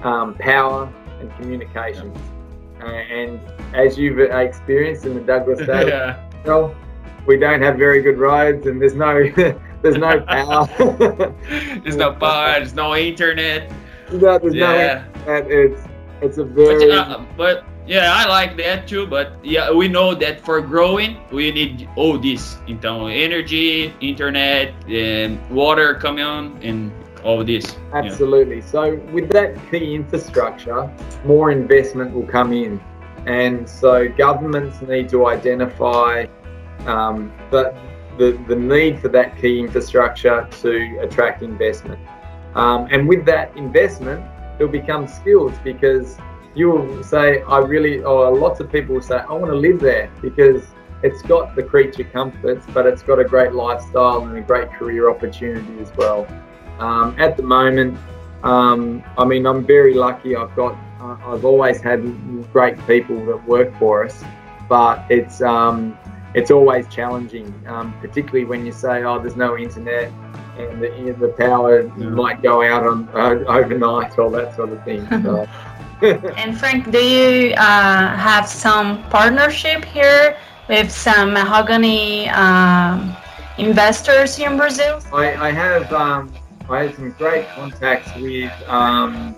um, 0.04 0.36
power, 0.36 0.92
and 1.20 1.34
communications. 1.38 2.18
Uh, 2.82 2.88
and 2.88 3.40
as 3.74 3.98
you've 3.98 4.20
experienced 4.20 5.06
in 5.06 5.16
the 5.16 5.22
Douglas 5.22 5.60
Daly, 5.66 5.90
yeah. 5.90 6.30
well, 6.46 6.76
we 7.26 7.38
don't 7.38 7.62
have 7.62 7.78
very 7.78 8.02
good 8.02 8.18
roads, 8.18 8.68
and 8.68 8.82
there's 8.82 8.96
no 8.96 9.24
There's 9.86 9.98
no 9.98 10.20
power. 10.22 10.66
there's 11.84 11.96
no 11.96 12.14
power. 12.14 12.54
There's 12.54 12.74
no 12.74 12.96
internet. 12.96 13.72
No, 14.12 14.40
there's 14.40 14.56
yeah. 14.56 15.06
no 15.28 15.36
internet. 15.36 15.52
It's 15.52 15.82
it's 16.22 16.38
a 16.40 16.44
very. 16.44 16.90
But, 16.90 16.98
uh, 16.98 17.26
but 17.38 17.66
yeah, 17.88 18.14
I 18.14 18.28
like 18.28 18.58
that 18.58 18.88
too. 18.88 19.06
But 19.08 19.34
yeah, 19.44 19.72
we 19.72 19.88
know 19.88 20.16
that 20.16 20.42
for 20.42 20.62
growing, 20.62 21.18
we 21.32 21.52
need 21.52 21.88
all 21.96 22.18
this. 22.18 22.58
Então, 22.68 23.10
energy, 23.10 23.94
internet, 24.02 24.74
and 24.90 25.40
water 25.50 25.96
coming 25.96 26.24
on, 26.24 26.58
and 26.64 26.92
all 27.24 27.44
this. 27.44 27.76
Absolutely. 27.94 28.58
Yeah. 28.58 28.66
So 28.66 28.96
with 29.12 29.30
that 29.32 29.56
key 29.70 29.96
infrastructure, 29.96 30.90
more 31.26 31.52
investment 31.52 32.14
will 32.14 32.28
come 32.28 32.54
in, 32.54 32.80
and 33.26 33.68
so 33.68 34.08
governments 34.08 34.82
need 34.82 35.10
to 35.10 35.28
identify 35.28 36.28
um, 36.86 37.34
that 37.52 37.76
the, 38.18 38.40
the 38.48 38.56
need 38.56 39.00
for 39.00 39.10
that 39.10 39.38
key 39.38 39.60
infrastructure 39.60 40.48
to 40.62 41.00
attract 41.02 41.42
investment. 41.42 42.00
Um, 42.56 42.88
and 42.90 43.08
with 43.08 43.26
that 43.26 43.56
investment, 43.58 44.24
it'll 44.56 44.72
become 44.72 45.08
skills 45.08 45.54
because 45.64 46.18
you 46.56 46.70
will 46.72 47.04
say, 47.04 47.42
I 47.44 47.60
really, 47.60 48.02
or 48.04 48.36
lots 48.36 48.60
of 48.60 48.72
people 48.72 48.96
will 48.96 49.02
say, 49.02 49.18
I 49.18 49.34
want 49.34 49.48
to 49.48 49.56
live 49.56 49.80
there 49.80 50.10
because 50.22 50.64
it's 51.04 51.22
got 51.22 51.56
the 51.56 51.64
creature 51.64 52.06
comforts, 52.06 52.66
but 52.74 52.86
it's 52.86 53.04
got 53.04 53.20
a 53.20 53.24
great 53.24 53.54
lifestyle 53.54 54.26
and 54.26 54.38
a 54.38 54.42
great 54.42 54.72
career 54.72 55.10
opportunity 55.10 55.80
as 55.80 55.92
well. 55.98 56.26
Um, 56.80 57.16
at 57.20 57.38
the 57.38 57.44
moment, 57.44 58.00
um, 58.44 59.04
I 59.18 59.26
mean, 59.26 59.46
I'm 59.46 59.66
very 59.66 59.94
lucky. 59.94 60.36
I've 60.36 60.56
got, 60.56 60.78
uh, 61.00 61.18
I've 61.26 61.46
always 61.46 61.82
had 61.82 62.02
great 62.52 62.78
people 62.88 63.26
that 63.26 63.46
work 63.48 63.78
for 63.78 64.06
us, 64.06 64.24
but 64.70 65.06
it's, 65.10 65.42
um, 65.42 65.98
it's 66.36 66.52
always 66.52 66.88
challenging, 66.90 67.54
um, 67.66 67.94
particularly 68.02 68.46
when 68.46 68.66
you 68.66 68.74
say, 68.74 69.04
"Oh, 69.04 69.20
there's 69.20 69.38
no 69.38 69.58
internet." 69.58 70.12
And 70.58 70.82
the, 70.82 71.16
the 71.18 71.30
power 71.30 71.84
yeah. 71.84 72.10
might 72.10 72.42
go 72.42 72.62
out 72.62 72.86
on 72.86 73.10
uh, 73.14 73.44
overnight, 73.48 74.20
all 74.20 74.30
that 74.32 74.56
sort 74.56 74.70
of 74.70 74.84
thing. 74.84 75.08
So. 75.24 75.48
and 76.38 76.58
Frank, 76.58 76.92
do 76.92 77.00
you 77.00 77.54
uh, 77.54 78.16
have 78.18 78.48
some 78.48 79.02
partnership 79.10 79.86
here 79.86 80.38
with 80.68 80.92
some 80.92 81.34
mahogany 81.34 82.28
um, 82.30 83.16
investors 83.58 84.36
here 84.36 84.52
in 84.52 84.58
Brazil? 84.58 85.00
I, 85.14 85.36
I 85.36 85.52
have 85.52 85.92
um, 85.94 86.34
I 86.70 86.84
have 86.84 86.96
some 86.96 87.12
great 87.12 87.48
contacts 87.50 88.14
with 88.16 88.52
um, 88.68 89.36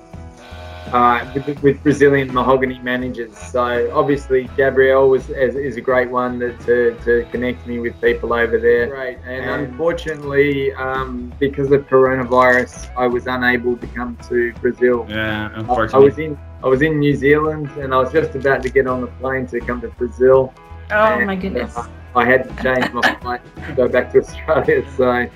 uh, 0.93 1.31
with, 1.33 1.61
with, 1.61 1.83
Brazilian 1.83 2.33
mahogany 2.33 2.79
managers. 2.79 3.37
So 3.37 3.91
obviously 3.93 4.49
Gabriel 4.55 5.09
was 5.09 5.29
is, 5.29 5.55
is 5.55 5.77
a 5.77 5.81
great 5.81 6.09
one 6.09 6.39
that, 6.39 6.59
to, 6.61 6.97
to 7.03 7.27
connect 7.31 7.65
me 7.67 7.79
with 7.79 7.99
people 8.01 8.33
over 8.33 8.57
there. 8.57 8.87
Great, 8.87 9.17
and, 9.25 9.45
and 9.45 9.65
unfortunately, 9.65 10.73
um, 10.73 11.33
because 11.39 11.71
of 11.71 11.87
coronavirus, 11.87 12.89
I 12.97 13.07
was 13.07 13.27
unable 13.27 13.77
to 13.77 13.87
come 13.87 14.17
to 14.29 14.53
Brazil. 14.55 15.05
Yeah, 15.09 15.51
unfortunately. 15.53 15.93
I, 15.93 16.01
I 16.01 16.05
was 16.05 16.19
in 16.19 16.39
I 16.63 16.67
was 16.67 16.81
in 16.81 16.99
New 16.99 17.15
Zealand, 17.15 17.69
and 17.77 17.93
I 17.93 17.97
was 17.97 18.11
just 18.11 18.35
about 18.35 18.63
to 18.63 18.69
get 18.69 18.87
on 18.87 19.01
the 19.01 19.07
plane 19.07 19.45
to 19.47 19.59
come 19.59 19.81
to 19.81 19.89
Brazil. 19.89 20.53
Oh 20.91 20.95
and, 20.95 21.27
my 21.27 21.35
goodness! 21.35 21.77
Uh, 21.77 21.87
I 22.15 22.25
had 22.25 22.49
to 22.49 22.63
change 22.63 22.91
my 22.93 23.15
flight 23.21 23.41
to 23.67 23.73
go 23.73 23.87
back 23.87 24.11
to 24.13 24.19
Australia. 24.19 24.83
So, 24.95 25.29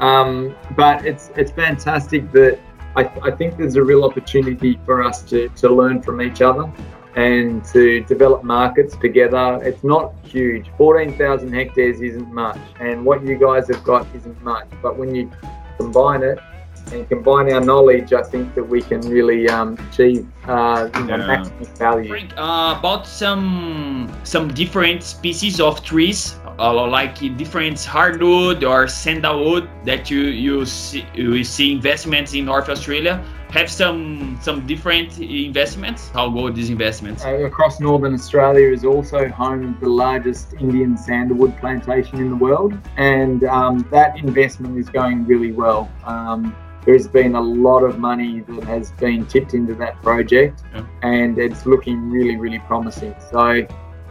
um, 0.00 0.54
but 0.76 1.04
it's 1.06 1.30
it's 1.36 1.52
fantastic 1.52 2.32
that 2.32 2.58
I, 2.96 3.10
I 3.22 3.30
think 3.30 3.56
there's 3.56 3.76
a 3.76 3.82
real 3.82 4.04
opportunity 4.04 4.78
for 4.84 5.02
us 5.02 5.22
to, 5.22 5.48
to 5.48 5.68
learn 5.68 6.02
from 6.02 6.20
each 6.22 6.40
other 6.42 6.70
and 7.16 7.64
to 7.66 8.00
develop 8.04 8.42
markets 8.42 8.96
together. 8.96 9.60
It's 9.62 9.84
not 9.84 10.14
huge. 10.24 10.70
14,000 10.76 11.52
hectares 11.52 12.00
isn't 12.00 12.32
much, 12.32 12.58
and 12.80 13.04
what 13.04 13.24
you 13.24 13.36
guys 13.36 13.68
have 13.68 13.84
got 13.84 14.06
isn't 14.14 14.42
much. 14.42 14.68
But 14.82 14.96
when 14.96 15.14
you 15.14 15.30
combine 15.78 16.22
it 16.22 16.38
and 16.92 17.08
combine 17.08 17.52
our 17.52 17.60
knowledge, 17.60 18.12
I 18.12 18.22
think 18.22 18.54
that 18.54 18.64
we 18.64 18.82
can 18.82 19.00
really 19.02 19.48
um, 19.48 19.78
achieve 19.90 20.26
uh, 20.46 20.88
you 20.94 21.04
know, 21.04 21.16
yeah. 21.16 21.26
maximum 21.26 21.64
value. 21.76 22.08
Frank, 22.08 22.32
uh, 22.36 22.76
about 22.78 23.06
some 23.06 24.12
some 24.24 24.48
different 24.52 25.02
species 25.02 25.60
of 25.60 25.82
trees, 25.84 26.36
uh, 26.58 26.86
like 26.86 27.18
different 27.36 27.82
hardwood 27.84 28.64
or 28.64 28.86
sandalwood 28.88 29.68
that 29.84 30.10
you 30.10 30.20
you 30.20 30.64
see, 30.64 31.06
you 31.14 31.44
see 31.44 31.72
investments 31.72 32.34
in 32.34 32.44
North 32.44 32.68
Australia. 32.68 33.24
Have 33.50 33.70
some 33.70 34.38
some 34.42 34.66
different 34.66 35.18
investments. 35.20 36.08
How 36.08 36.28
go 36.28 36.50
these 36.50 36.70
investments? 36.70 37.24
Uh, 37.24 37.44
across 37.44 37.78
Northern 37.78 38.14
Australia 38.14 38.68
is 38.72 38.84
also 38.84 39.28
home 39.28 39.74
to 39.74 39.80
the 39.80 39.88
largest 39.88 40.54
Indian 40.54 40.96
sandalwood 40.96 41.56
plantation 41.58 42.18
in 42.18 42.30
the 42.30 42.36
world, 42.36 42.76
and 42.96 43.44
um, 43.44 43.86
that 43.92 44.18
investment 44.18 44.76
is 44.76 44.88
going 44.88 45.24
really 45.26 45.52
well. 45.52 45.88
Um, 46.04 46.56
there's 46.84 47.08
been 47.08 47.34
a 47.34 47.40
lot 47.40 47.80
of 47.80 47.98
money 47.98 48.40
that 48.40 48.64
has 48.64 48.92
been 48.92 49.24
tipped 49.26 49.54
into 49.54 49.74
that 49.76 50.00
project, 50.02 50.62
yeah. 50.74 50.84
and 51.02 51.38
it's 51.38 51.64
looking 51.64 52.10
really, 52.10 52.36
really 52.36 52.58
promising. 52.60 53.14
So, 53.30 53.66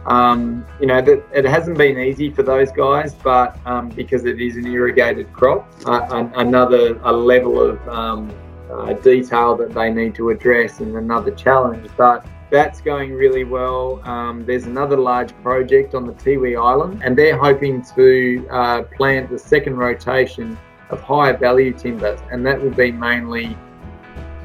um, 0.06 0.66
you 0.80 0.86
know, 0.86 1.00
that 1.00 1.24
it 1.32 1.44
hasn't 1.44 1.78
been 1.78 1.98
easy 1.98 2.30
for 2.30 2.42
those 2.42 2.70
guys, 2.70 3.14
but 3.14 3.58
um, 3.66 3.88
because 3.88 4.24
it 4.24 4.40
is 4.40 4.56
an 4.56 4.66
irrigated 4.66 5.32
crop, 5.32 5.70
uh, 5.86 6.28
another 6.36 6.98
a 7.04 7.12
level 7.12 7.60
of 7.60 7.88
um, 7.88 8.32
uh, 8.70 8.92
detail 8.94 9.56
that 9.56 9.72
they 9.72 9.90
need 9.90 10.14
to 10.16 10.30
address 10.30 10.80
and 10.80 10.96
another 10.96 11.30
challenge. 11.30 11.88
But 11.96 12.26
that's 12.50 12.80
going 12.80 13.12
really 13.12 13.44
well. 13.44 14.00
Um, 14.04 14.44
there's 14.44 14.66
another 14.66 14.96
large 14.96 15.34
project 15.42 15.94
on 15.94 16.06
the 16.06 16.12
Tiwi 16.12 16.60
Island, 16.60 17.02
and 17.02 17.16
they're 17.16 17.38
hoping 17.38 17.82
to 17.96 18.46
uh, 18.50 18.82
plant 18.82 19.30
the 19.30 19.38
second 19.38 19.76
rotation 19.76 20.58
of 20.90 21.00
higher 21.00 21.36
value 21.36 21.72
timbers, 21.72 22.20
and 22.30 22.46
that 22.46 22.62
would 22.62 22.76
be 22.76 22.92
mainly 22.92 23.56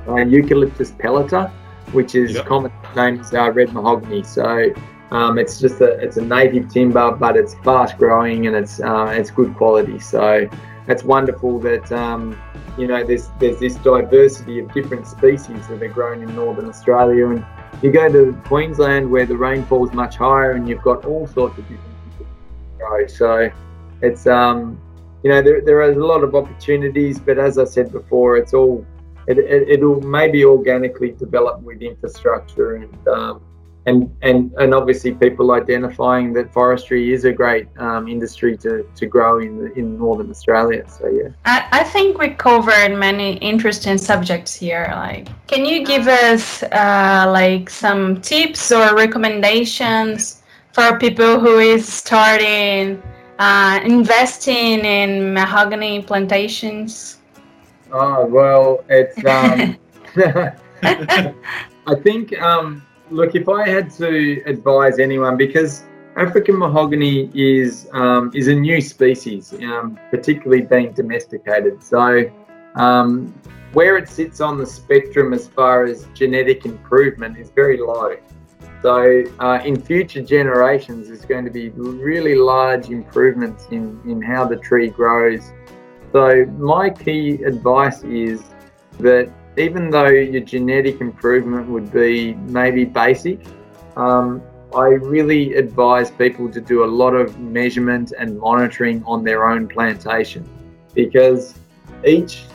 uh, 0.07 0.16
Eucalyptus 0.16 0.91
pellita, 0.91 1.51
which 1.91 2.16
is 2.16 2.36
yep. 2.36 2.45
common 2.45 2.72
name 2.95 3.20
as 3.20 3.34
uh, 3.34 3.51
red 3.51 3.74
mahogany. 3.74 4.24
So 4.24 4.74
Um, 5.12 5.39
it's 5.39 5.60
just 5.60 5.82
a 5.82 5.99
it's 5.99 6.18
a 6.18 6.22
native 6.22 6.70
timber, 6.72 7.12
but 7.12 7.36
it's 7.36 7.55
fast 7.64 7.97
growing 7.97 8.47
and 8.47 8.55
it's 8.55 8.80
uh, 8.80 9.07
it's 9.16 9.32
good 9.32 9.55
quality. 9.55 9.99
So 9.99 10.47
it's 10.88 11.03
wonderful 11.03 11.60
that 11.60 11.91
um, 11.91 12.39
you 12.78 12.88
know 12.88 13.03
there's 13.03 13.30
there's 13.39 13.60
this 13.60 13.76
diversity 13.76 14.60
of 14.60 14.72
different 14.74 15.07
species 15.07 15.68
that 15.68 15.82
are 15.82 15.88
grown 15.88 16.22
in 16.22 16.36
northern 16.36 16.68
Australia, 16.68 17.30
and 17.30 17.45
you 17.82 17.91
go 17.91 18.12
to 18.12 18.39
Queensland 18.45 19.10
where 19.10 19.26
the 19.26 19.38
rainfall 19.38 19.88
is 19.88 19.93
much 19.93 20.16
higher, 20.16 20.51
and 20.51 20.70
you've 20.70 20.84
got 20.84 21.05
all 21.05 21.26
sorts 21.28 21.57
of 21.57 21.68
different 21.68 21.89
grow. 22.78 23.07
So 23.07 23.51
it's 24.01 24.28
um, 24.28 24.80
you 25.24 25.32
know 25.32 25.41
there 25.41 25.62
there 25.62 25.82
is 25.84 25.97
a 25.97 26.05
lot 26.05 26.24
of 26.24 26.36
opportunities, 26.36 27.20
but 27.20 27.39
as 27.39 27.57
I 27.57 27.66
said 27.66 27.91
before, 27.91 28.38
it's 28.38 28.53
all 28.53 28.86
it, 29.28 29.38
it 29.38 29.82
will 29.82 30.01
maybe 30.01 30.43
organically 30.43 31.12
develop 31.12 31.62
with 31.62 31.82
infrastructure 31.82 32.78
and 32.78 33.07
um, 33.07 33.41
and 33.89 34.15
and 34.21 34.53
and 34.61 34.73
obviously 34.73 35.11
people 35.13 35.51
identifying 35.51 36.33
that 36.33 36.53
forestry 36.53 37.11
is 37.15 37.25
a 37.25 37.33
great 37.41 37.67
um, 37.77 38.07
industry 38.07 38.55
to, 38.57 38.71
to 38.95 39.05
grow 39.05 39.39
in 39.39 39.71
in 39.75 39.97
northern 39.97 40.29
Australia. 40.29 40.83
So 40.87 41.07
yeah, 41.07 41.29
I, 41.45 41.57
I 41.79 41.83
think 41.83 42.17
we 42.17 42.29
covered 42.29 42.91
many 43.07 43.37
interesting 43.51 43.97
subjects 43.97 44.53
here. 44.55 44.85
Like, 45.05 45.27
can 45.47 45.65
you 45.65 45.85
give 45.85 46.07
us 46.07 46.63
uh, 46.63 47.25
like 47.41 47.69
some 47.69 48.21
tips 48.21 48.71
or 48.71 48.95
recommendations 48.95 50.43
for 50.73 50.97
people 50.99 51.39
who 51.39 51.57
is 51.59 51.91
starting 51.91 53.01
uh, 53.39 53.79
investing 53.83 54.79
in 54.85 55.33
mahogany 55.33 56.03
plantations? 56.03 57.17
Oh 57.91 58.25
well, 58.25 58.85
it's 58.89 59.17
um, 59.25 59.77
I 61.91 61.95
think 62.03 62.39
um 62.41 62.83
look, 63.12 63.36
if 63.36 63.47
I 63.49 63.68
had 63.68 63.91
to 63.91 64.41
advise 64.45 64.99
anyone, 64.99 65.38
because 65.38 65.84
African 66.16 66.57
mahogany 66.57 67.30
is 67.34 67.88
um, 67.93 68.32
is 68.34 68.47
a 68.47 68.55
new 68.55 68.82
species, 68.82 69.53
um, 69.53 69.97
particularly 70.12 70.64
being 70.64 70.91
domesticated. 70.91 71.84
So, 71.84 72.30
um, 72.76 73.34
where 73.74 73.97
it 73.97 74.10
sits 74.10 74.41
on 74.41 74.57
the 74.57 74.66
spectrum 74.66 75.34
as 75.34 75.47
far 75.47 75.86
as 75.86 76.07
genetic 76.14 76.66
improvement 76.66 77.38
is 77.38 77.51
very 77.51 77.78
low. 77.78 78.18
So, 78.82 79.24
uh, 79.39 79.60
in 79.64 79.80
future 79.80 80.22
generations, 80.22 81.07
there's 81.07 81.26
going 81.26 81.45
to 81.45 81.51
be 81.51 81.70
really 81.70 82.36
large 82.36 82.89
improvements 82.89 83.68
in, 83.72 83.99
in 84.05 84.22
how 84.22 84.45
the 84.45 84.55
tree 84.55 84.89
grows. 84.89 85.51
So, 86.12 86.45
my 86.57 86.89
key 86.89 87.43
advice 87.43 88.03
is 88.03 88.41
that 88.99 89.32
even 89.60 89.89
though 89.89 90.07
your 90.07 90.41
genetic 90.41 91.01
improvement 91.01 91.68
would 91.68 91.91
be 91.91 92.34
maybe 92.34 92.86
basic, 92.86 93.39
um, 93.97 94.41
I 94.74 94.88
really 94.88 95.55
advise 95.55 96.12
people 96.12 96.49
to 96.51 96.62
do 96.62 96.84
a 96.84 96.89
lot 97.01 97.14
of 97.14 97.39
measurement 97.39 98.14
and 98.18 98.39
monitoring 98.39 99.03
on 99.05 99.24
their 99.24 99.47
own 99.47 99.68
plantation 99.68 100.47
because 100.93 101.55
each 102.05 102.45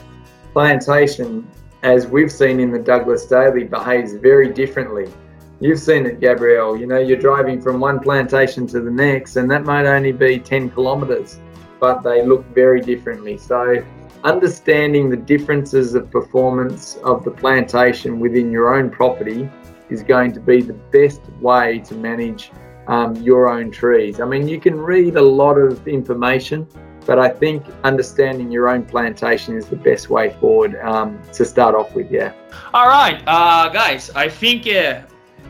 plantation, 0.53 1.47
as 1.83 2.07
we've 2.07 2.31
seen 2.31 2.59
in 2.59 2.71
the 2.71 2.79
Douglas 2.79 3.25
Daly, 3.25 3.65
behaves 3.65 4.13
very 4.13 4.51
differently. 4.51 5.11
You've 5.59 5.79
seen 5.79 6.05
it, 6.05 6.19
Gabriel. 6.19 6.75
You 6.77 6.87
know, 6.87 6.99
you're 6.99 7.19
driving 7.19 7.61
from 7.61 7.79
one 7.79 7.99
plantation 7.99 8.65
to 8.67 8.81
the 8.81 8.91
next, 8.91 9.35
and 9.35 9.49
that 9.51 9.63
might 9.63 9.85
only 9.85 10.11
be 10.11 10.39
10 10.39 10.71
kilometres, 10.71 11.39
but 11.79 12.01
they 12.01 12.25
look 12.25 12.45
very 12.53 12.81
differently. 12.81 13.37
So, 13.37 13.83
understanding 14.23 15.09
the 15.09 15.17
differences 15.17 15.95
of 15.95 16.09
performance 16.11 16.97
of 17.03 17.23
the 17.23 17.31
plantation 17.31 18.19
within 18.19 18.51
your 18.51 18.75
own 18.75 18.89
property 18.89 19.49
is 19.89 20.01
going 20.03 20.31
to 20.33 20.39
be 20.39 20.61
the 20.61 20.73
best 20.73 21.21
way 21.41 21.79
to 21.79 21.95
manage 21.95 22.51
um, 22.87 23.15
your 23.17 23.47
own 23.49 23.71
trees. 23.71 24.19
I 24.19 24.25
mean, 24.25 24.47
you 24.47 24.59
can 24.59 24.79
read 24.79 25.15
a 25.15 25.21
lot 25.21 25.55
of 25.55 25.87
information, 25.87 26.67
but 27.05 27.19
I 27.19 27.29
think 27.29 27.65
understanding 27.83 28.51
your 28.51 28.67
own 28.67 28.83
plantation 28.83 29.55
is 29.55 29.67
the 29.67 29.75
best 29.75 30.09
way 30.09 30.33
forward 30.39 30.75
um, 30.81 31.21
to 31.33 31.45
start 31.45 31.75
off 31.75 31.93
with. 31.93 32.11
Yeah. 32.11 32.33
All 32.73 32.87
right, 32.87 33.21
uh, 33.27 33.69
guys. 33.69 34.09
I 34.11 34.29
think 34.29 34.67
uh, 34.67 35.01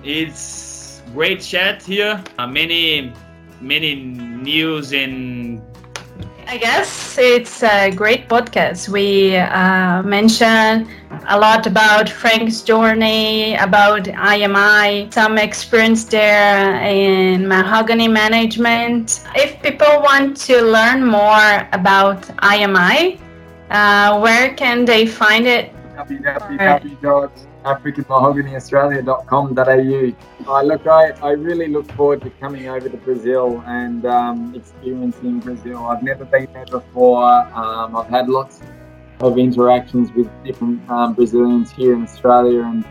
it's 0.03 1.01
great 1.13 1.41
chat 1.41 1.84
here. 1.84 2.22
Uh, 2.38 2.47
many, 2.47 3.13
many 3.61 3.95
news 3.95 4.93
and 4.93 5.61
I 6.48 6.58
guess 6.58 7.18
it's 7.18 7.64
a 7.64 7.89
great 7.91 8.30
podcast. 8.30 8.88
We 8.88 9.36
uh, 9.36 10.04
mentioned 10.04 10.88
a 11.28 11.39
lot 11.39 11.66
about 11.66 12.08
Frank's 12.08 12.62
journey, 12.62 13.56
about 13.56 14.04
IMI, 14.04 15.12
some 15.12 15.38
experience 15.39 16.06
there 16.06 16.76
in 16.84 17.48
mahogany 17.48 18.08
management. 18.08 19.24
If 19.36 19.62
people 19.64 20.02
want 20.02 20.38
to 20.48 20.62
learn 20.62 21.04
more 21.06 21.68
about 21.74 22.22
IMI, 22.43 23.20
uh, 23.72 24.20
where 24.20 24.54
can 24.54 24.86
they 24.86 25.08
find 25.08 25.48
it? 25.48 25.72
africanmahoganyaustralia.com.au. 27.66 30.53
I 30.53 30.61
look, 30.61 30.88
I, 30.88 31.11
I 31.22 31.32
really 31.32 31.68
look 31.68 31.91
forward 31.93 32.22
to 32.22 32.30
coming 32.30 32.70
over 32.70 32.88
to 32.88 32.97
Brazil 32.97 33.63
and 33.66 34.05
um, 34.05 34.53
experiencing 34.55 35.39
Brazil. 35.39 35.84
I've 35.86 36.03
never 36.03 36.26
been 36.26 36.47
there 36.53 36.68
before. 36.68 37.24
Um, 37.24 37.95
I've 37.95 38.09
had 38.09 38.30
lots 38.30 38.61
of 39.20 39.38
interactions 39.38 40.11
with 40.11 40.30
different 40.43 40.88
um, 40.89 41.13
Brazilians 41.16 41.72
here 41.72 41.93
in 41.93 42.03
Australia, 42.03 42.63
and 42.63 42.86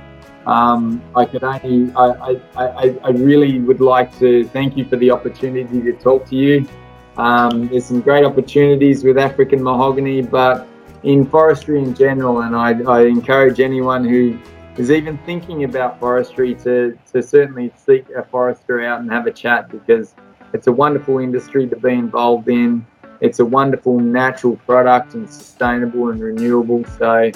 um, 0.46 1.02
I 1.14 1.24
could 1.24 1.44
only, 1.44 1.92
I, 1.94 2.06
I, 2.06 2.40
I, 2.56 2.98
I, 3.04 3.10
really 3.10 3.60
would 3.60 3.80
like 3.80 4.18
to 4.18 4.44
thank 4.48 4.76
you 4.76 4.84
for 4.84 4.96
the 4.96 5.10
opportunity 5.10 5.80
to 5.80 5.92
talk 5.94 6.26
to 6.26 6.36
you. 6.36 6.68
Um, 7.16 7.68
there's 7.68 7.86
some 7.86 8.00
great 8.00 8.24
opportunities 8.24 9.04
with 9.04 9.16
African 9.16 9.62
mahogany, 9.62 10.20
but 10.20 10.66
in 11.02 11.26
forestry 11.26 11.78
in 11.78 11.94
general, 11.94 12.42
and 12.42 12.56
I, 12.56 12.80
I 12.90 13.02
encourage 13.02 13.60
anyone 13.60 14.04
who 14.04 14.38
is 14.76 14.90
even 14.90 15.16
thinking 15.18 15.64
about 15.64 16.00
forestry 16.00 16.54
to, 16.54 16.98
to 17.12 17.22
certainly 17.22 17.72
seek 17.76 18.08
a 18.10 18.24
forester 18.24 18.84
out 18.84 19.00
and 19.00 19.10
have 19.10 19.26
a 19.26 19.30
chat 19.30 19.70
because 19.70 20.14
it's 20.52 20.66
a 20.66 20.72
wonderful 20.72 21.18
industry 21.18 21.68
to 21.68 21.76
be 21.76 21.92
involved 21.92 22.48
in. 22.48 22.84
It's 23.20 23.38
a 23.38 23.44
wonderful 23.44 24.00
natural 24.00 24.56
product 24.56 25.14
and 25.14 25.30
sustainable 25.30 26.10
and 26.10 26.20
renewable. 26.20 26.84
So, 26.98 27.30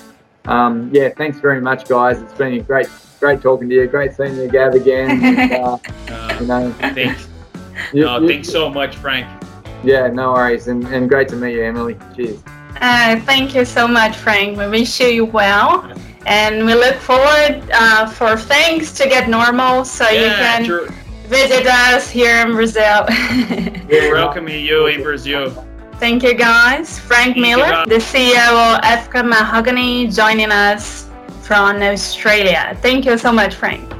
um, 0.47 0.91
yeah, 0.93 1.11
thanks 1.11 1.39
very 1.39 1.61
much, 1.61 1.89
guys. 1.89 2.21
It's 2.21 2.35
been 2.35 2.55
a 2.55 2.61
great, 2.61 2.89
great 3.21 3.41
talking 3.41 3.69
to 3.69 3.75
you. 3.75 3.87
Great 3.87 4.15
seeing 4.15 4.37
you, 4.37 4.49
Gav, 4.49 4.75
again. 4.75 5.23
And, 5.25 5.53
uh, 5.53 5.79
uh, 6.09 6.39
you 6.41 6.47
know, 6.47 6.73
thanks. 6.73 7.29
You, 7.93 8.05
no, 8.05 8.19
you, 8.19 8.29
thanks 8.29 8.49
so 8.49 8.69
much, 8.69 8.97
Frank. 8.97 9.27
Yeah, 9.85 10.09
no 10.09 10.33
worries, 10.33 10.67
and, 10.67 10.85
and 10.89 11.09
great 11.09 11.29
to 11.29 11.37
meet 11.37 11.55
you, 11.55 11.63
Emily. 11.63 11.97
Cheers. 12.17 12.43
Uh, 12.81 13.21
thank 13.21 13.55
you 13.55 13.65
so 13.65 13.87
much, 13.87 14.17
Frank. 14.17 14.59
We 14.59 14.69
wish 14.69 14.99
you 15.01 15.25
well 15.25 15.89
and 16.29 16.65
we 16.67 16.75
look 16.75 16.97
forward 16.97 17.63
uh, 17.73 18.07
for 18.07 18.37
things 18.37 18.93
to 18.93 19.09
get 19.09 19.29
normal 19.29 19.85
so 19.85 20.09
yeah, 20.09 20.21
you 20.21 20.29
can 20.29 20.65
true. 20.65 20.89
visit 21.27 21.67
us 21.67 22.11
here 22.11 22.41
in 22.47 22.53
Brazil. 22.53 23.07
We're 23.89 24.13
welcoming 24.13 24.65
you 24.65 24.87
in 24.87 25.03
Brazil. 25.03 25.65
Thank 25.95 26.23
you, 26.23 26.35
guys. 26.35 26.99
Frank 26.99 27.35
Thank 27.35 27.39
Miller, 27.39 27.85
the 27.87 27.97
CEO 27.97 28.77
of 28.77 28.85
Africa 28.85 29.25
Mahogany, 29.25 30.07
joining 30.09 30.53
us 30.53 31.09
from 31.43 31.83
Australia. 31.83 32.79
Thank 32.83 33.05
you 33.07 33.19
so 33.19 33.33
much, 33.33 33.55
Frank. 33.55 33.98